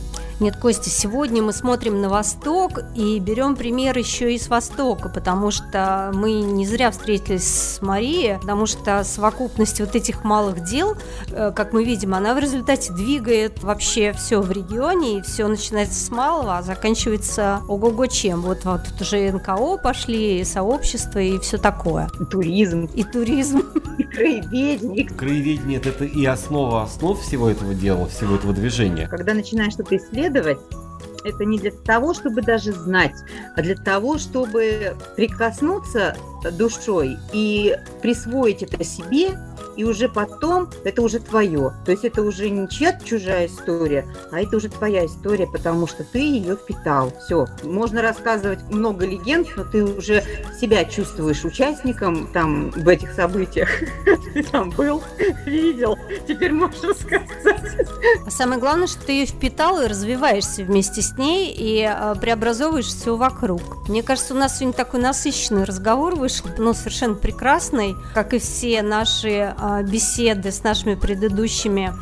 Нет, 0.42 0.58
Костя, 0.58 0.90
сегодня 0.90 1.42
мы 1.42 1.54
смотрим 1.54 2.02
на 2.02 2.10
Восток 2.10 2.82
и 2.94 3.20
берем 3.20 3.56
пример 3.56 3.98
еще 3.98 4.36
и 4.36 4.38
с 4.38 4.50
Востока, 4.50 5.08
потому 5.08 5.50
что 5.50 6.12
мы 6.14 6.42
не 6.42 6.68
зря 6.68 6.92
встретились 6.92 7.48
с 7.48 7.82
Марией, 7.82 8.38
потому 8.40 8.66
что 8.66 9.06
совокупность 9.06 9.80
вот 9.80 9.96
этих 9.96 10.26
малых 10.26 10.62
дел, 10.66 10.98
э, 11.30 11.54
как 11.56 11.72
мы 11.72 11.86
видим, 11.86 12.14
она 12.14 12.34
в 12.34 12.40
результате 12.40 12.92
двигает 12.92 13.64
вообще 13.64 14.12
все 14.12 14.42
в 14.42 14.52
регионе, 14.52 15.20
и 15.20 15.22
все 15.22 15.48
начинается 15.48 16.04
с 16.04 16.12
малого, 16.12 16.58
а 16.58 16.62
заканчивается 16.64 17.62
ого-го 17.70 18.06
чем. 18.08 18.42
Вот, 18.42 18.66
вот 18.66 18.82
тут 18.84 19.02
уже 19.02 19.32
НКО 19.32 19.78
пошли, 19.78 20.42
и 20.42 20.44
сообщество, 20.44 21.20
и 21.20 21.40
все 21.40 21.58
такое. 21.58 22.10
И 22.20 22.26
туризм. 22.26 22.90
И 22.94 23.06
туризм. 23.06 23.64
И 23.98 24.04
краеведение. 24.04 25.08
Краеведение– 25.08 25.82
это 25.86 26.04
и 26.04 26.26
основа 26.26 26.84
основ 26.84 27.22
всего 27.22 27.50
этого 27.50 27.74
дела, 27.74 28.08
всего 28.08 28.36
этого 28.36 28.54
движения. 28.54 29.08
Когда 29.08 29.34
начинаешь 29.34 29.72
что-то 29.72 29.96
исследовать, 29.96 30.25
исследовать, 30.26 30.60
это 31.24 31.46
не 31.46 31.58
для 31.58 31.72
того, 31.72 32.14
чтобы 32.14 32.42
даже 32.42 32.72
знать, 32.72 33.16
а 33.56 33.62
для 33.62 33.76
того, 33.76 34.18
чтобы 34.18 34.96
прикоснуться 35.16 36.16
душой 36.52 37.18
и 37.34 37.76
присвоить 38.02 38.64
это 38.64 38.84
себе, 38.84 39.38
и 39.76 39.84
уже 39.84 40.10
потом 40.10 40.70
это 40.84 41.02
уже 41.02 41.20
твое. 41.20 41.74
То 41.86 41.92
есть 41.92 42.06
это 42.06 42.22
уже 42.22 42.50
не 42.50 42.68
чья 42.70 42.98
чужая 43.04 43.48
история, 43.48 44.06
а 44.32 44.42
это 44.42 44.58
уже 44.58 44.70
твоя 44.70 45.06
история, 45.06 45.48
потому 45.48 45.88
что 45.88 46.04
ты 46.04 46.20
ее 46.20 46.56
впитал. 46.56 47.12
Все. 47.26 47.48
Можно 47.64 48.02
рассказывать 48.02 48.62
много 48.70 49.06
легенд, 49.06 49.48
но 49.56 49.64
ты 49.64 49.84
уже 49.84 50.24
себя 50.60 50.86
чувствуешь 50.86 51.44
участником 51.44 52.28
там 52.32 52.72
в 52.72 52.88
этих 52.88 53.12
событиях. 53.14 53.70
Ты 54.34 54.44
там 54.44 54.70
был, 54.72 55.02
видел, 55.46 55.98
теперь 56.28 56.52
можешь 56.52 56.84
рассказать. 56.84 57.88
А 58.26 58.30
самое 58.30 58.60
главное, 58.60 58.88
что 58.88 59.06
ты 59.06 59.14
ее 59.14 59.26
впитал 59.26 59.82
и 59.82 59.88
развиваешься 59.88 60.64
вместе 60.64 61.02
с 61.02 61.18
ней 61.18 61.54
и 61.56 61.82
э, 61.82 62.16
преобразовываешь 62.20 62.88
все 62.88 63.16
вокруг. 63.16 63.88
Мне 63.88 64.04
кажется, 64.04 64.34
у 64.34 64.38
нас 64.38 64.58
сегодня 64.58 64.74
такой 64.74 65.00
насыщенный 65.00 65.64
разговор 65.64 66.16
вышел, 66.16 66.35
ну, 66.58 66.74
совершенно 66.74 67.16
прекрасный, 67.16 67.96
как 68.14 68.34
и 68.34 68.40
все 68.40 68.82
наши 68.82 69.30
э, 69.30 69.84
беседы 69.84 70.52
с 70.52 70.64
нашими 70.64 70.96
предыдущими 70.96 71.94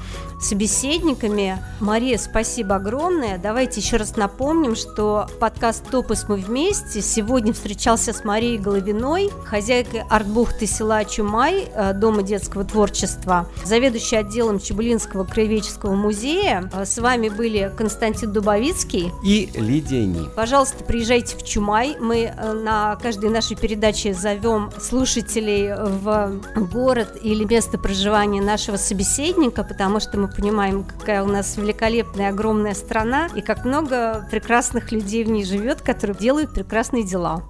собеседниками. 0.43 1.57
Мария, 1.79 2.17
спасибо 2.17 2.75
огромное. 2.75 3.37
Давайте 3.37 3.79
еще 3.79 3.97
раз 3.97 4.15
напомним, 4.17 4.75
что 4.75 5.27
подкаст 5.39 5.89
«Топус 5.89 6.25
мы 6.27 6.35
вместе» 6.35 7.01
сегодня 7.01 7.53
встречался 7.53 8.13
с 8.13 8.23
Марией 8.23 8.57
Головиной, 8.57 9.29
хозяйкой 9.45 10.03
артбухты 10.09 10.67
села 10.67 11.05
Чумай, 11.05 11.69
э, 11.73 11.93
Дома 11.93 12.23
детского 12.23 12.65
творчества, 12.65 13.47
заведующей 13.63 14.19
отделом 14.19 14.59
Чебулинского 14.59 15.23
краеведческого 15.23 15.93
музея. 15.93 16.69
Э, 16.73 16.85
с 16.85 16.97
вами 16.97 17.29
были 17.29 17.71
Константин 17.77 18.31
Дубовицкий 18.33 19.11
и 19.23 19.49
Лидия 19.55 20.05
Ни. 20.05 20.29
Пожалуйста, 20.35 20.83
приезжайте 20.83 21.37
в 21.37 21.43
Чумай. 21.43 21.95
Мы 21.99 22.33
э, 22.35 22.53
на 22.53 22.95
каждой 22.97 23.29
нашей 23.29 23.55
передаче 23.55 24.13
зовем 24.13 24.71
слушателей 24.79 25.73
в 25.73 26.41
город 26.55 27.17
или 27.21 27.45
место 27.45 27.77
проживания 27.77 28.41
нашего 28.41 28.77
собеседника, 28.77 29.63
потому 29.63 29.99
что 29.99 30.17
мы 30.17 30.32
понимаем, 30.35 30.83
какая 30.83 31.23
у 31.23 31.27
нас 31.27 31.57
великолепная, 31.57 32.29
огромная 32.29 32.73
страна 32.73 33.27
и 33.35 33.41
как 33.41 33.65
много 33.65 34.27
прекрасных 34.29 34.91
людей 34.91 35.23
в 35.23 35.29
ней 35.29 35.45
живет, 35.45 35.81
которые 35.81 36.17
делают 36.17 36.53
прекрасные 36.53 37.03
дела. 37.03 37.43